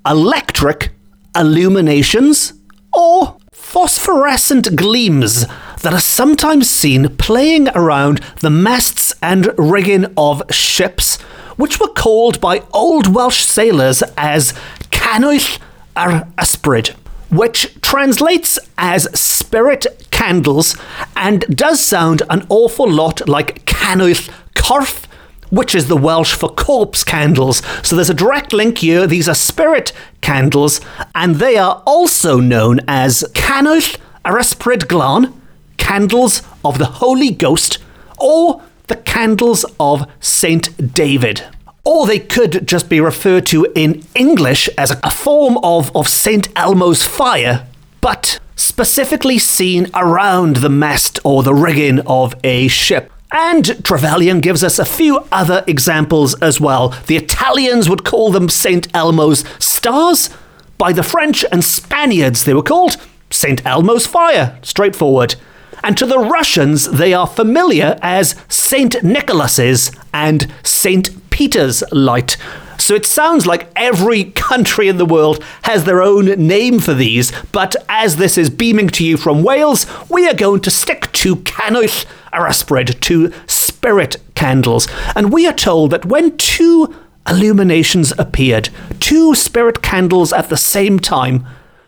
electric 0.06 0.92
illuminations 1.36 2.54
or 2.94 3.38
phosphorescent 3.54 4.76
gleams 4.76 5.46
that 5.82 5.94
are 5.94 6.00
sometimes 6.00 6.70
seen 6.70 7.16
playing 7.18 7.70
around 7.70 8.20
the 8.40 8.50
masts 8.50 9.14
and 9.22 9.54
rigging 9.58 10.06
of 10.18 10.44
ships, 10.50 11.22
which 11.56 11.80
were 11.80 11.88
called 11.88 12.40
by 12.42 12.64
Old 12.74 13.14
Welsh 13.14 13.44
sailors 13.44 14.04
as 14.18 14.54
canwyll 14.92 15.60
yr 15.96 16.28
ysbryd, 16.38 16.90
which 17.30 17.80
translates 17.82 18.60
as 18.78 19.04
spirit 19.20 20.08
candles 20.12 20.78
and 21.16 21.42
does 21.56 21.84
sound 21.84 22.22
an 22.30 22.46
awful 22.50 22.90
lot 22.90 23.28
like 23.28 23.66
canwyll 23.66 24.30
corff 24.56 25.08
which 25.50 25.74
is 25.74 25.88
the 25.88 25.96
Welsh 25.96 26.34
for 26.34 26.50
corpse 26.50 27.06
candles. 27.06 27.62
So 27.82 27.96
there's 27.96 28.10
a 28.10 28.14
direct 28.14 28.52
link 28.52 28.80
here. 28.80 29.08
These 29.08 29.30
are 29.30 29.36
spirit 29.36 29.94
candles, 30.20 30.82
and 31.16 31.36
they 31.36 31.56
are 31.56 31.82
also 31.86 32.40
known 32.40 32.82
as 32.88 33.24
Canwyll 33.34 33.98
yr 34.26 34.40
ysbryd 34.42 34.88
glân, 34.92 35.34
candles 35.78 36.42
of 36.64 36.78
the 36.78 36.86
Holy 36.86 37.32
Ghost, 37.32 37.80
or 38.20 38.62
the 38.88 38.96
candles 38.96 39.66
of 39.80 40.10
Saint 40.20 40.94
David. 40.94 41.44
Or 41.84 42.06
they 42.06 42.20
could 42.20 42.68
just 42.68 42.90
be 42.90 43.00
referred 43.00 43.46
to 43.48 43.66
in 43.74 44.04
English 44.14 44.68
as 44.78 44.92
a 45.04 45.12
form 45.12 45.58
of, 45.64 45.96
of 45.96 46.08
St. 46.08 46.50
Elmo's 46.56 47.04
fire, 47.04 47.66
but 48.02 48.40
specifically 48.58 49.38
seen 49.38 49.88
around 49.94 50.58
the 50.58 50.70
mast 50.70 51.20
or 51.24 51.44
the 51.44 51.54
rigging 51.54 52.00
of 52.02 52.36
a 52.44 52.68
ship. 52.68 53.12
And 53.32 53.84
Trevelyan 53.86 54.40
gives 54.40 54.64
us 54.64 54.80
a 54.80 54.86
few 54.86 55.20
other 55.32 55.64
examples 55.68 56.34
as 56.42 56.60
well. 56.60 56.90
The 57.08 57.18
Italians 57.18 57.90
would 57.90 58.04
call 58.06 58.32
them 58.32 58.50
St. 58.50 58.88
Elmo's 58.94 59.44
stars. 59.60 60.30
By 60.78 60.94
the 60.94 61.04
French 61.04 61.44
and 61.52 61.64
Spaniards, 61.64 62.44
they 62.44 62.54
were 62.54 62.62
called 62.62 62.98
St. 63.30 63.66
Elmo's 63.66 64.08
fire. 64.08 64.58
Straightforward. 64.62 65.36
And 65.84 65.98
to 65.98 66.06
the 66.06 66.20
Russians, 66.20 66.90
they 66.92 67.14
are 67.14 67.28
familiar 67.28 67.98
as 68.02 68.36
St. 68.50 69.04
Nicholas's 69.04 69.92
and 70.14 70.52
St. 70.64 71.30
Peter's 71.30 71.84
light. 71.92 72.38
So 72.80 72.94
it 72.94 73.06
sounds 73.06 73.48
like 73.48 73.72
every 73.76 74.26
country 74.26 74.88
in 74.88 74.98
the 74.98 75.06
world 75.06 75.44
has 75.64 75.84
their 75.84 76.02
own 76.02 76.26
name 76.26 76.80
for 76.80 76.94
these, 76.94 77.32
but 77.52 77.76
as 77.90 78.18
this 78.18 78.38
is 78.38 78.50
beaming 78.50 78.90
to 78.90 79.06
you 79.06 79.18
from 79.18 79.44
Wales, 79.44 79.86
we 80.10 80.28
are 80.28 80.34
going 80.34 80.62
to 80.62 80.72
stick 80.72 81.12
to 81.14 81.38
Canwyll 81.38 82.06
yr 82.34 82.48
ysbryd, 82.48 83.00
to 83.02 83.32
spirit 83.48 84.18
candles. 84.36 84.88
And 85.16 85.32
we 85.34 85.48
are 85.48 85.54
told 85.54 85.92
that 85.92 86.06
when 86.06 86.38
two 86.38 86.94
illuminations 87.28 88.14
appeared, 88.18 88.70
two 89.00 89.36
spirit 89.36 89.82
candles 89.82 90.32
at 90.32 90.50
the 90.50 90.58
same 90.58 91.00
time, 91.00 91.46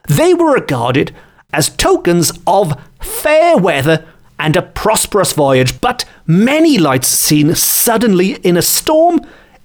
they 0.08 0.34
were 0.34 0.54
regarded 0.54 1.16
as 1.52 1.70
tokens 1.70 2.32
of 2.46 2.80
fair 3.00 3.58
weather 3.58 4.06
and 4.38 4.56
a 4.56 4.62
prosperous 4.62 5.34
voyage, 5.34 5.82
but 5.82 6.06
many 6.26 6.78
lights 6.78 7.08
seen 7.08 7.54
suddenly 7.56 8.36
in 8.36 8.56
a 8.56 8.62
storm 8.62 9.20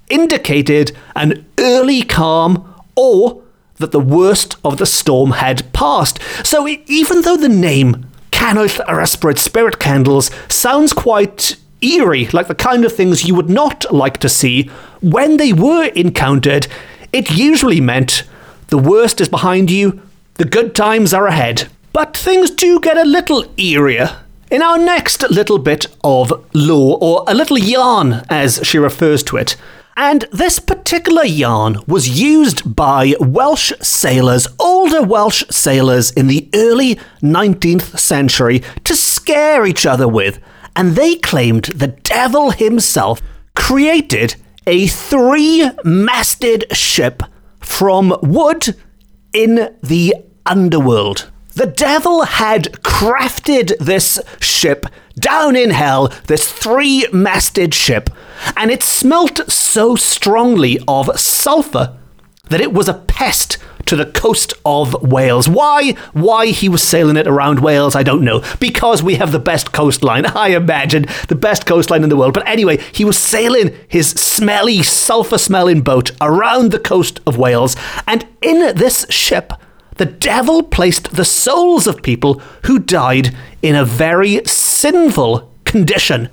indicated 0.08 0.92
an 1.14 1.46
early 1.58 2.02
calm 2.02 2.74
or 2.96 3.42
that 3.76 3.92
the 3.92 4.00
worst 4.00 4.56
of 4.64 4.78
the 4.78 4.86
storm 4.86 5.32
had 5.32 5.72
passed. 5.72 6.18
So 6.44 6.66
even 6.68 7.22
though 7.22 7.36
the 7.36 7.48
name 7.48 8.06
Canwyll 8.30 8.80
yr 8.88 9.00
ysbryd 9.00 9.38
Spirit 9.38 9.78
Candles 9.78 10.30
sounds 10.48 10.92
quite 10.92 11.56
eerie, 11.80 12.26
like 12.28 12.48
the 12.48 12.54
kind 12.54 12.84
of 12.84 12.92
things 12.92 13.24
you 13.24 13.34
would 13.34 13.50
not 13.50 13.92
like 13.92 14.18
to 14.18 14.28
see, 14.28 14.64
when 15.00 15.36
they 15.36 15.52
were 15.52 15.86
encountered, 15.94 16.66
it 17.12 17.30
usually 17.30 17.80
meant 17.80 18.24
the 18.68 18.78
worst 18.78 19.20
is 19.20 19.28
behind 19.28 19.70
you, 19.70 20.02
the 20.34 20.44
good 20.44 20.74
times 20.74 21.14
are 21.14 21.26
ahead. 21.26 21.68
But 21.94 22.16
things 22.16 22.50
do 22.50 22.80
get 22.80 22.98
a 22.98 23.04
little 23.04 23.44
eerier 23.56 24.16
in 24.50 24.62
our 24.62 24.76
next 24.76 25.22
little 25.30 25.60
bit 25.60 25.86
of 26.02 26.32
lore, 26.52 26.98
or 27.00 27.24
a 27.28 27.34
little 27.34 27.56
yarn 27.56 28.24
as 28.28 28.58
she 28.64 28.78
refers 28.78 29.22
to 29.22 29.36
it. 29.36 29.54
And 29.96 30.24
this 30.32 30.58
particular 30.58 31.24
yarn 31.24 31.76
was 31.86 32.20
used 32.20 32.74
by 32.74 33.14
Welsh 33.20 33.72
sailors, 33.80 34.48
older 34.58 35.04
Welsh 35.04 35.44
sailors 35.52 36.10
in 36.10 36.26
the 36.26 36.50
early 36.52 36.96
19th 37.22 37.96
century, 37.96 38.64
to 38.82 38.96
scare 38.96 39.64
each 39.64 39.86
other 39.86 40.08
with. 40.08 40.40
And 40.74 40.96
they 40.96 41.14
claimed 41.14 41.66
the 41.66 41.94
devil 42.02 42.50
himself 42.50 43.22
created 43.54 44.34
a 44.66 44.88
three 44.88 45.70
masted 45.84 46.64
ship 46.76 47.22
from 47.60 48.16
wood 48.20 48.74
in 49.32 49.76
the 49.80 50.16
underworld. 50.44 51.30
The 51.54 51.66
devil 51.66 52.22
had 52.24 52.72
crafted 52.82 53.78
this 53.78 54.20
ship 54.40 54.86
down 55.16 55.54
in 55.54 55.70
hell, 55.70 56.12
this 56.26 56.50
three 56.50 57.06
masted 57.12 57.72
ship, 57.72 58.10
and 58.56 58.72
it 58.72 58.82
smelt 58.82 59.48
so 59.48 59.94
strongly 59.94 60.80
of 60.88 61.18
sulphur 61.18 61.96
that 62.48 62.60
it 62.60 62.72
was 62.72 62.88
a 62.88 62.94
pest 62.94 63.58
to 63.86 63.94
the 63.94 64.06
coast 64.06 64.52
of 64.64 65.00
Wales. 65.00 65.48
Why? 65.48 65.92
Why 66.12 66.46
he 66.46 66.68
was 66.68 66.82
sailing 66.82 67.16
it 67.16 67.28
around 67.28 67.60
Wales, 67.60 67.94
I 67.94 68.02
don't 68.02 68.24
know. 68.24 68.42
Because 68.58 69.02
we 69.02 69.14
have 69.16 69.30
the 69.30 69.38
best 69.38 69.72
coastline, 69.72 70.26
I 70.34 70.48
imagine, 70.48 71.06
the 71.28 71.36
best 71.36 71.66
coastline 71.66 72.02
in 72.02 72.08
the 72.08 72.16
world. 72.16 72.34
But 72.34 72.48
anyway, 72.48 72.78
he 72.92 73.04
was 73.04 73.16
sailing 73.16 73.76
his 73.86 74.10
smelly, 74.10 74.82
sulphur 74.82 75.38
smelling 75.38 75.82
boat 75.82 76.10
around 76.20 76.72
the 76.72 76.80
coast 76.80 77.20
of 77.26 77.36
Wales, 77.36 77.76
and 78.08 78.26
in 78.42 78.74
this 78.74 79.06
ship, 79.08 79.52
the 79.96 80.06
devil 80.06 80.62
placed 80.62 81.12
the 81.12 81.24
souls 81.24 81.86
of 81.86 82.02
people 82.02 82.40
who 82.66 82.78
died 82.78 83.34
in 83.62 83.74
a 83.74 83.84
very 83.84 84.44
sinful 84.44 85.52
condition. 85.64 86.28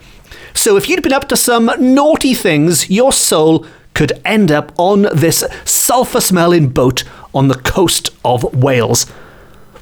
So 0.54 0.78
if 0.78 0.90
you'd 0.90 1.04
been 1.04 1.14
up 1.14 1.28
to 1.30 1.38
some 1.38 1.72
naughty 1.80 2.34
things, 2.34 2.90
your 2.90 3.12
soul 3.12 3.66
could 3.94 4.20
end 4.26 4.52
up 4.52 4.72
on 4.78 5.04
this 5.14 5.44
sulphur 5.66 6.22
smelling 6.22 6.70
boat 6.70 7.04
on 7.34 7.48
the 7.48 7.56
coast 7.56 8.10
of 8.26 8.56
Wales. 8.56 9.10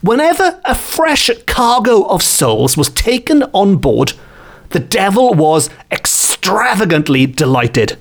Whenever 0.01 0.61
a 0.65 0.75
fresh 0.75 1.29
cargo 1.45 2.03
of 2.03 2.23
souls 2.23 2.77
was 2.77 2.89
taken 2.89 3.43
on 3.53 3.77
board, 3.77 4.13
the 4.69 4.79
devil 4.79 5.33
was 5.33 5.69
extravagantly 5.91 7.25
delighted. 7.25 7.97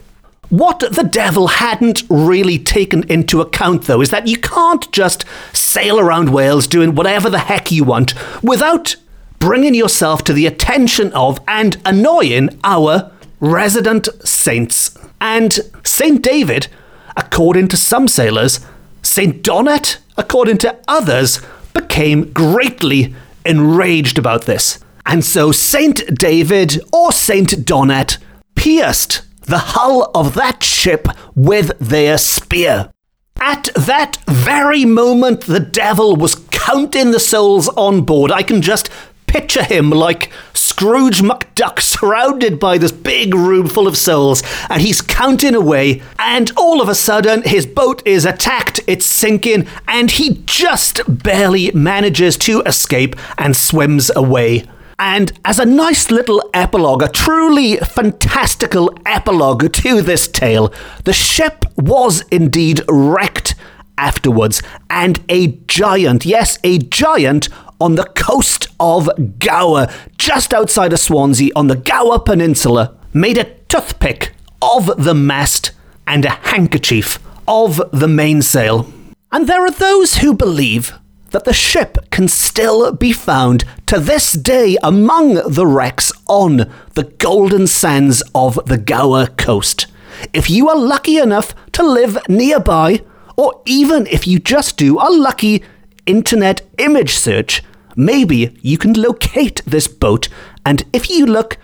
What 0.50 0.80
the 0.80 1.08
devil 1.10 1.48
hadn't 1.48 2.04
really 2.08 2.58
taken 2.58 3.02
into 3.10 3.42
account, 3.42 3.82
though, 3.82 4.00
is 4.00 4.10
that 4.10 4.26
you 4.26 4.38
can't 4.38 4.90
just 4.92 5.24
sail 5.52 6.00
around 6.00 6.32
Wales 6.32 6.66
doing 6.66 6.94
whatever 6.94 7.28
the 7.28 7.38
heck 7.38 7.70
you 7.70 7.84
want 7.84 8.14
without 8.42 8.96
bringing 9.38 9.74
yourself 9.74 10.24
to 10.24 10.32
the 10.32 10.46
attention 10.46 11.12
of 11.12 11.38
and 11.46 11.80
annoying 11.84 12.58
our 12.64 13.12
resident 13.40 14.08
saints. 14.26 14.96
And 15.20 15.58
Saint 15.84 16.22
David, 16.22 16.68
according 17.16 17.68
to 17.68 17.76
some 17.76 18.08
sailors, 18.08 18.60
Saint 19.02 19.42
Donnet, 19.42 19.98
according 20.16 20.58
to 20.58 20.78
others, 20.88 21.40
became 21.74 22.32
greatly 22.32 23.14
enraged 23.44 24.18
about 24.18 24.46
this. 24.46 24.78
And 25.04 25.24
so 25.24 25.52
Saint 25.52 26.02
David 26.18 26.80
or 26.92 27.12
Saint 27.12 27.64
Donnet 27.64 28.18
pierced 28.54 29.22
the 29.48 29.58
hull 29.58 30.10
of 30.14 30.34
that 30.34 30.62
ship 30.62 31.08
with 31.34 31.76
their 31.78 32.18
spear. 32.18 32.92
At 33.40 33.68
that 33.74 34.18
very 34.26 34.84
moment, 34.84 35.42
the 35.42 35.60
devil 35.60 36.16
was 36.16 36.34
counting 36.50 37.12
the 37.12 37.20
souls 37.20 37.68
on 37.70 38.02
board. 38.02 38.30
I 38.30 38.42
can 38.42 38.62
just 38.62 38.90
picture 39.26 39.62
him 39.62 39.90
like 39.90 40.30
Scrooge 40.52 41.22
McDuck 41.22 41.80
surrounded 41.80 42.58
by 42.58 42.78
this 42.78 42.92
big 42.92 43.34
room 43.34 43.68
full 43.68 43.86
of 43.86 43.96
souls, 43.96 44.42
and 44.68 44.82
he's 44.82 45.00
counting 45.00 45.54
away, 45.54 46.02
and 46.18 46.50
all 46.56 46.82
of 46.82 46.88
a 46.88 46.94
sudden 46.94 47.42
his 47.42 47.64
boat 47.64 48.06
is 48.06 48.26
attacked, 48.26 48.80
it's 48.86 49.06
sinking, 49.06 49.66
and 49.86 50.10
he 50.10 50.42
just 50.46 51.00
barely 51.08 51.70
manages 51.70 52.36
to 52.38 52.60
escape 52.62 53.16
and 53.38 53.56
swims 53.56 54.10
away. 54.14 54.64
And 54.98 55.32
as 55.44 55.58
a 55.60 55.64
nice 55.64 56.10
little 56.10 56.42
epilogue, 56.52 57.02
a 57.02 57.08
truly 57.08 57.76
fantastical 57.76 58.92
epilogue 59.06 59.72
to 59.72 60.02
this 60.02 60.26
tale, 60.26 60.72
the 61.04 61.12
ship 61.12 61.64
was 61.76 62.22
indeed 62.32 62.80
wrecked 62.88 63.54
afterwards, 63.96 64.62
and 64.90 65.20
a 65.28 65.48
giant, 65.66 66.24
yes, 66.24 66.58
a 66.64 66.78
giant 66.78 67.48
on 67.80 67.94
the 67.94 68.04
coast 68.04 68.68
of 68.80 69.08
Gower, 69.38 69.88
just 70.16 70.52
outside 70.52 70.92
of 70.92 71.00
Swansea 71.00 71.50
on 71.54 71.68
the 71.68 71.76
Gower 71.76 72.18
Peninsula, 72.18 72.96
made 73.12 73.38
a 73.38 73.54
toothpick 73.68 74.32
of 74.60 75.04
the 75.04 75.14
mast 75.14 75.72
and 76.06 76.24
a 76.24 76.30
handkerchief 76.30 77.18
of 77.46 77.80
the 77.92 78.08
mainsail. 78.08 78.92
And 79.30 79.46
there 79.48 79.64
are 79.64 79.70
those 79.70 80.16
who 80.16 80.34
believe 80.34 80.92
that 81.30 81.44
the 81.44 81.52
ship 81.52 81.98
can 82.10 82.28
still 82.28 82.92
be 82.92 83.12
found 83.12 83.64
to 83.86 83.98
this 83.98 84.32
day 84.32 84.76
among 84.82 85.34
the 85.34 85.66
wrecks 85.66 86.12
on 86.26 86.70
the 86.94 87.12
golden 87.18 87.66
sands 87.66 88.22
of 88.34 88.58
the 88.66 88.78
Gower 88.78 89.26
coast. 89.26 89.86
If 90.32 90.50
you 90.50 90.68
are 90.68 90.78
lucky 90.78 91.18
enough 91.18 91.54
to 91.72 91.82
live 91.82 92.18
nearby, 92.28 93.02
or 93.36 93.62
even 93.66 94.06
if 94.06 94.26
you 94.26 94.38
just 94.38 94.76
do 94.76 94.98
a 94.98 95.10
lucky 95.10 95.62
internet 96.06 96.62
image 96.78 97.16
search, 97.16 97.62
maybe 97.94 98.56
you 98.62 98.78
can 98.78 98.94
locate 98.94 99.62
this 99.66 99.86
boat, 99.86 100.28
and 100.64 100.84
if 100.92 101.10
you 101.10 101.26
look 101.26 101.58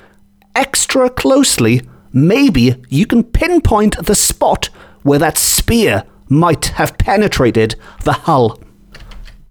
extra 0.54 1.10
closely, 1.10 1.80
maybe 2.12 2.76
you 2.88 3.06
can 3.06 3.24
pinpoint 3.24 3.96
the 4.04 4.14
spot 4.14 4.66
where 5.02 5.18
that 5.18 5.36
spear 5.36 6.04
might 6.28 6.66
have 6.66 6.96
penetrated 6.98 7.74
the 8.04 8.12
hull. 8.12 8.58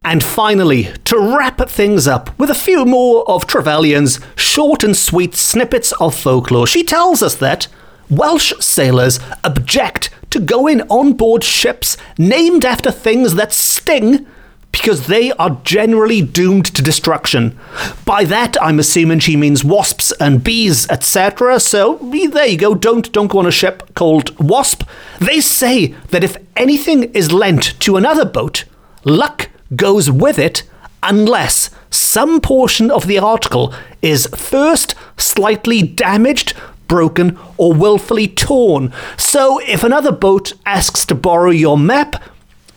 And 0.06 0.22
finally, 0.24 0.90
to 1.06 1.18
wrap 1.18 1.70
things 1.70 2.08
up 2.08 2.38
with 2.38 2.50
a 2.50 2.56
few 2.56 2.86
more 2.86 3.28
of 3.30 3.48
Trevelyan's 3.48 4.20
short 4.36 4.84
and 4.84 4.96
sweet 4.98 5.36
snippets 5.36 5.94
of 5.94 6.14
folklore, 6.14 6.68
she 6.68 6.84
tells 6.84 7.24
us 7.24 7.36
that 7.36 7.68
Welsh 8.10 8.54
sailors 8.60 9.20
object 9.44 10.10
to 10.32 10.40
going 10.40 10.82
on 10.84 11.14
board 11.14 11.44
ships 11.44 11.96
named 12.18 12.66
after 12.66 12.92
things 12.92 13.36
that 13.36 13.54
sting 13.54 14.26
because 14.74 15.08
they 15.08 15.32
are 15.34 15.62
generally 15.64 16.22
doomed 16.22 16.66
to 16.66 16.82
destruction. 16.82 17.58
By 18.06 18.26
that, 18.26 18.58
I'm 18.62 18.80
assuming 18.80 19.20
she 19.20 19.38
means 19.38 19.64
wasps 19.64 20.12
and 20.20 20.44
bees, 20.44 20.90
etc. 20.90 21.60
So 21.60 22.00
there 22.02 22.48
you 22.48 22.58
go. 22.58 22.76
Don't 22.76 23.10
don't 23.14 23.28
go 23.28 23.40
on 23.40 23.46
a 23.46 23.52
ship 23.52 23.94
called 23.94 24.38
Wasp. 24.40 24.84
They 25.20 25.40
say 25.40 25.96
that 26.10 26.24
if 26.24 26.36
anything 26.58 27.04
is 27.14 27.32
lent 27.32 27.80
to 27.82 27.96
another 27.96 28.26
boat, 28.26 28.66
luck 29.06 29.50
goes 29.76 30.10
with 30.10 30.40
it 30.40 30.64
unless 31.02 31.70
some 31.90 32.40
portion 32.40 32.90
of 32.90 33.08
the 33.08 33.20
article 33.20 33.74
is 34.02 34.28
first 34.36 34.96
slightly 35.18 35.82
damaged, 35.82 36.54
broken, 36.88 37.38
or 37.58 37.74
willfully 37.74 38.28
torn. 38.28 38.94
So 39.18 39.60
if 39.60 39.84
another 39.84 40.12
boat 40.12 40.54
asks 40.66 41.06
to 41.06 41.16
borrow 41.16 41.52
your 41.52 41.78
map, 41.78 42.22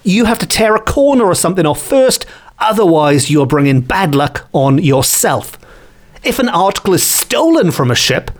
you 0.02 0.24
have 0.24 0.38
to 0.40 0.46
tear 0.46 0.74
a 0.74 0.80
corner 0.80 1.24
or 1.24 1.34
something 1.34 1.66
off 1.66 1.82
first, 1.82 2.26
otherwise, 2.58 3.30
you're 3.30 3.46
bringing 3.46 3.80
bad 3.80 4.14
luck 4.14 4.48
on 4.52 4.78
yourself. 4.78 5.58
If 6.22 6.38
an 6.38 6.48
article 6.48 6.94
is 6.94 7.02
stolen 7.02 7.70
from 7.70 7.90
a 7.90 7.94
ship, 7.94 8.30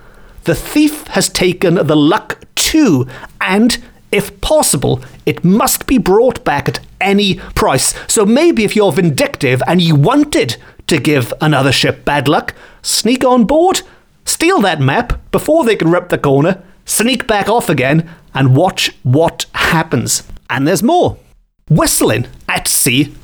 the 0.44 0.54
thief 0.54 1.06
has 1.08 1.28
taken 1.28 1.74
the 1.74 1.96
luck 1.96 2.44
too, 2.54 3.08
and 3.40 3.78
if 4.16 4.40
possible, 4.40 5.02
it 5.26 5.44
must 5.44 5.86
be 5.86 5.98
brought 5.98 6.42
back 6.44 6.68
at 6.68 6.80
any 7.00 7.34
price. 7.54 7.94
So 8.08 8.24
maybe 8.24 8.64
if 8.64 8.74
you're 8.74 8.92
vindictive 8.92 9.62
and 9.66 9.82
you 9.82 9.94
wanted 9.94 10.56
to 10.86 10.98
give 10.98 11.34
another 11.40 11.72
ship 11.72 12.04
bad 12.04 12.26
luck, 12.28 12.54
sneak 12.82 13.24
on 13.24 13.44
board, 13.44 13.82
steal 14.24 14.60
that 14.60 14.80
map 14.80 15.20
before 15.30 15.64
they 15.64 15.76
can 15.76 15.90
rip 15.90 16.08
the 16.08 16.18
corner, 16.18 16.62
sneak 16.84 17.26
back 17.26 17.48
off 17.48 17.68
again, 17.68 18.08
and 18.34 18.56
watch 18.56 18.90
what 19.02 19.46
happens. 19.54 20.22
And 20.48 20.66
there's 20.66 20.82
more. 20.82 21.18
Whistling 21.68 22.26
at 22.48 22.68
sea 22.68 23.14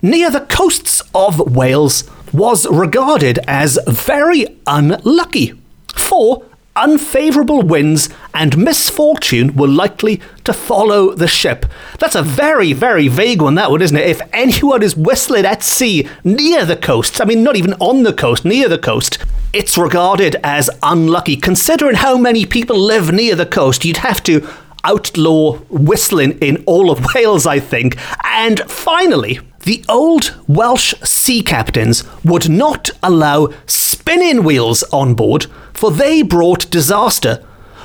near 0.00 0.30
the 0.30 0.40
coasts 0.40 1.02
of 1.14 1.54
Wales 1.56 2.04
was 2.32 2.66
regarded 2.68 3.38
as 3.48 3.78
very 3.86 4.46
unlucky. 4.66 5.54
For 5.94 6.44
unfavourable 6.76 7.62
winds 7.62 8.08
and 8.32 8.58
misfortune 8.58 9.54
were 9.54 9.68
likely 9.68 10.20
to 10.44 10.52
follow 10.52 11.14
the 11.14 11.28
ship. 11.28 11.66
That's 11.98 12.14
a 12.14 12.22
very, 12.22 12.72
very 12.72 13.08
vague 13.08 13.42
one, 13.42 13.54
that 13.54 13.70
one, 13.70 13.82
isn't 13.82 13.96
it? 13.96 14.08
If 14.08 14.20
anyone 14.32 14.82
is 14.82 14.96
whistling 14.96 15.44
at 15.44 15.62
sea 15.62 16.08
near 16.24 16.64
the 16.64 16.76
coast, 16.76 17.20
I 17.20 17.24
mean, 17.24 17.42
not 17.42 17.56
even 17.56 17.74
on 17.74 18.02
the 18.02 18.12
coast, 18.12 18.44
near 18.44 18.68
the 18.68 18.78
coast, 18.78 19.18
it's 19.52 19.78
regarded 19.78 20.36
as 20.42 20.68
unlucky. 20.82 21.36
Considering 21.36 21.96
how 21.96 22.18
many 22.18 22.44
people 22.44 22.78
live 22.78 23.12
near 23.12 23.36
the 23.36 23.46
coast, 23.46 23.84
you'd 23.84 23.98
have 23.98 24.22
to 24.24 24.46
outlaw 24.84 25.56
whistling 25.70 26.38
in 26.40 26.62
all 26.66 26.90
of 26.90 27.04
Wales, 27.14 27.46
I 27.46 27.60
think. 27.60 27.96
And 28.24 28.60
finally, 28.70 29.40
the 29.64 29.84
old 29.88 30.34
Welsh 30.46 30.94
sea 31.02 31.42
captains 31.42 32.04
would 32.24 32.48
not 32.50 32.90
allow 33.02 33.48
spinning 33.66 34.44
wheels 34.44 34.82
on 34.92 35.14
board, 35.14 35.46
for 35.84 35.90
they 35.90 36.22
brought 36.22 36.70
disaster. 36.70 37.44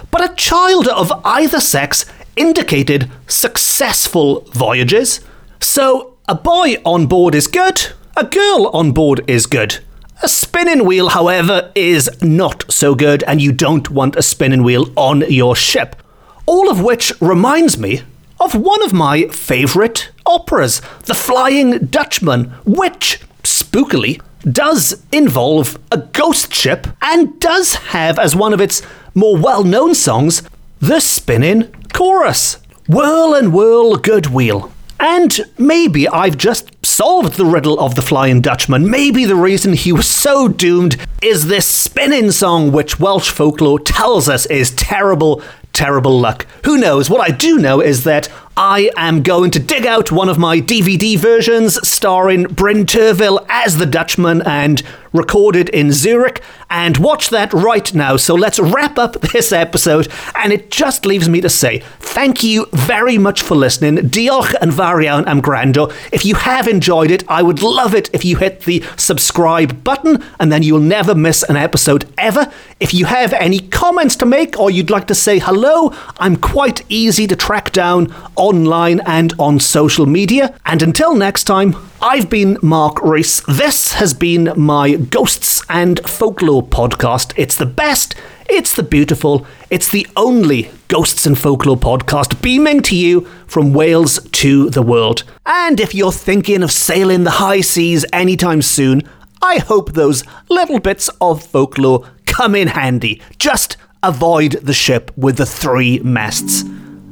But 0.10 0.24
a 0.24 0.34
child 0.36 0.88
of 0.88 1.12
either 1.26 1.60
sex 1.60 2.06
indicated 2.38 3.12
successful 3.28 4.48
voyages. 4.54 5.20
So 5.60 6.16
a 6.26 6.34
boy 6.34 6.76
on 6.86 7.08
board 7.08 7.36
is 7.36 7.48
good, 7.48 7.88
a 8.16 8.24
girl 8.24 8.68
on 8.72 8.94
board 8.94 9.26
is 9.28 9.46
good. 9.46 9.80
A 10.24 10.30
spinning 10.30 10.86
wheel, 10.86 11.10
however, 11.10 11.74
is 11.76 12.10
not 12.22 12.64
so 12.72 12.96
good, 12.96 13.22
and 13.24 13.42
you 13.42 13.52
don't 13.52 13.90
want 13.90 14.16
a 14.16 14.22
spinning 14.22 14.64
wheel 14.64 14.94
on 14.96 15.30
your 15.30 15.54
ship. 15.54 15.98
All 16.46 16.72
of 16.72 16.82
which 16.82 17.12
reminds 17.20 17.78
me 17.78 18.04
of 18.40 18.56
one 18.56 18.82
of 18.82 18.94
my 18.94 19.28
favourite 19.28 20.10
operas, 20.26 20.82
The 21.04 21.16
Flying 21.16 21.88
Dutchman, 21.88 22.46
which, 22.66 23.20
spookily, 23.44 24.22
does 24.44 25.04
involve 25.12 25.78
a 25.92 25.98
ghost 25.98 26.54
ship 26.54 26.88
and 27.02 27.40
does 27.40 27.76
have 27.76 28.18
as 28.18 28.36
one 28.36 28.54
of 28.54 28.62
its 28.62 28.82
more 29.14 29.38
well 29.38 29.64
known 29.64 29.94
songs 29.96 30.44
the 30.80 31.00
spinning 31.00 31.74
chorus 31.94 32.58
Whirl 32.90 33.36
and 33.36 33.54
whirl, 33.54 33.98
good 33.98 34.28
wheel. 34.28 34.72
And 35.00 35.42
maybe 35.60 36.10
I've 36.10 36.38
just 36.38 36.72
solved 36.84 37.34
the 37.34 37.46
riddle 37.46 37.80
of 37.80 37.94
the 37.94 38.02
Flying 38.02 38.42
Dutchman. 38.42 38.90
Maybe 38.90 39.26
the 39.26 39.36
reason 39.36 39.74
he 39.74 39.94
was 39.94 40.08
so 40.10 40.48
doomed 40.48 40.98
is 41.22 41.46
this 41.46 41.68
spinning 41.68 42.32
song, 42.32 42.72
which 42.72 43.00
Welsh 43.00 43.30
folklore 43.30 43.80
tells 43.80 44.28
us 44.28 44.48
is 44.48 44.72
terrible 44.72 45.44
terrible 45.72 46.20
luck. 46.20 46.48
Who 46.66 46.78
knows? 46.78 47.10
What 47.12 47.22
I 47.22 47.32
do 47.32 47.60
know 47.60 47.80
is 47.80 48.04
that 48.06 48.28
I 48.58 48.92
am 48.98 49.24
going 49.24 49.52
to 49.52 49.60
dig 49.60 49.86
out 49.86 50.12
one 50.12 50.28
of 50.28 50.38
my 50.38 50.60
DVD 50.60 51.18
versions 51.18 51.80
starring 51.88 52.44
Bryn 52.44 52.86
Terfel 52.86 53.46
as 53.48 53.78
the 53.78 53.86
Dutchman 53.86 54.42
and 54.42 54.84
recorded 55.14 55.70
in 55.70 55.92
Zurich 55.92 56.42
and 56.70 56.98
watch 56.98 57.30
that 57.30 57.52
right 57.54 57.94
now. 57.94 58.16
So 58.16 58.36
let's 58.36 58.60
wrap 58.60 58.98
up 58.98 59.14
this 59.34 59.52
episode. 59.52 60.08
And 60.36 60.54
it 60.54 60.70
just 60.70 61.06
leaves 61.06 61.28
me 61.28 61.42
to 61.42 61.50
say 61.50 61.80
thank 62.00 62.44
you 62.44 62.68
very 62.72 63.18
much 63.18 63.42
for 63.42 63.56
listening. 63.56 64.10
Diolch 64.10 64.54
and 64.62 64.72
Varian 64.72 65.28
am 65.28 65.42
Grando. 65.42 65.92
If 66.12 66.26
you 66.26 66.36
have 66.36 66.68
enjoyed 66.68 67.12
it, 67.12 67.24
I 67.28 67.42
would 67.42 67.62
love 67.62 67.96
it 67.96 68.10
if 68.14 68.24
you 68.24 68.38
hit 68.38 68.62
the 68.62 68.84
subscribe 68.98 69.84
button 69.84 70.24
and 70.40 70.52
then 70.52 70.64
you'll 70.64 70.80
never 70.80 71.16
miss 71.16 71.44
an 71.44 71.56
episode 71.56 72.08
ever. 72.18 72.52
If 72.80 72.94
you 72.94 73.06
have 73.06 73.34
any 73.34 73.60
comments 73.60 74.16
to 74.18 74.26
make 74.26 74.60
or 74.60 74.70
you'd 74.70 74.90
like 74.90 75.08
to 75.08 75.16
say 75.16 75.40
hello, 75.40 75.94
I'm 76.20 76.36
quite 76.36 76.84
easy 76.90 77.28
to 77.28 77.36
track 77.36 77.72
down 77.72 78.14
online 78.40 79.02
and 79.06 79.34
on 79.38 79.60
social 79.60 80.06
media. 80.06 80.58
And 80.66 80.82
until 80.82 81.14
next 81.14 81.44
time, 81.44 81.76
I've 82.02 82.30
been 82.30 82.58
Mark 82.64 83.02
Rees. 83.02 83.42
This 83.42 83.94
has 83.94 84.14
been 84.14 84.54
my 84.56 84.96
Ghosts 84.96 85.64
and 85.70 86.00
Folklore 86.08 86.64
podcast. 86.64 87.34
It's 87.36 87.56
the 87.56 87.66
best, 87.66 88.16
it's 88.50 88.74
the 88.74 88.84
beautiful, 88.84 89.46
it's 89.70 89.90
the 89.90 90.08
only 90.16 90.72
Ghosts 90.88 91.26
and 91.26 91.38
Folklore 91.38 91.78
podcast 91.78 92.42
beaming 92.42 92.82
to 92.84 92.96
you 92.96 93.22
from 93.46 93.74
Wales 93.74 94.20
to 94.32 94.70
the 94.70 94.82
world. 94.82 95.24
And 95.46 95.80
if 95.80 95.94
you're 95.94 96.12
thinking 96.12 96.64
of 96.64 96.72
sailing 96.72 97.26
the 97.26 97.32
high 97.32 97.62
seas 97.62 98.06
anytime 98.14 98.62
soon, 98.62 99.04
I 99.42 99.60
hope 99.60 99.92
those 99.92 100.24
little 100.50 100.80
bits 100.80 101.10
of 101.22 101.44
folklore 101.44 102.10
come 102.26 102.56
in 102.56 102.70
handy. 102.70 103.22
Just 103.38 103.78
avoid 104.02 104.54
the 104.64 104.74
ship 104.74 105.12
with 105.18 105.38
the 105.38 105.46
three 105.46 106.00
masts. 106.00 106.64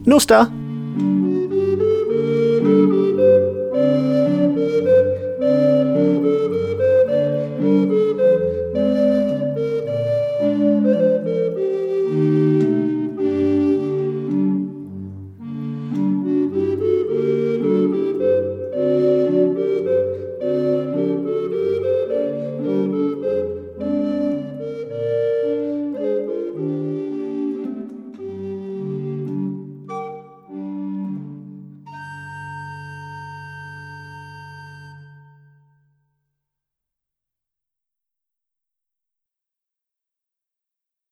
No 0.06 0.20
star. 0.20 0.52
Thank 0.98 1.22
you. 1.22 1.27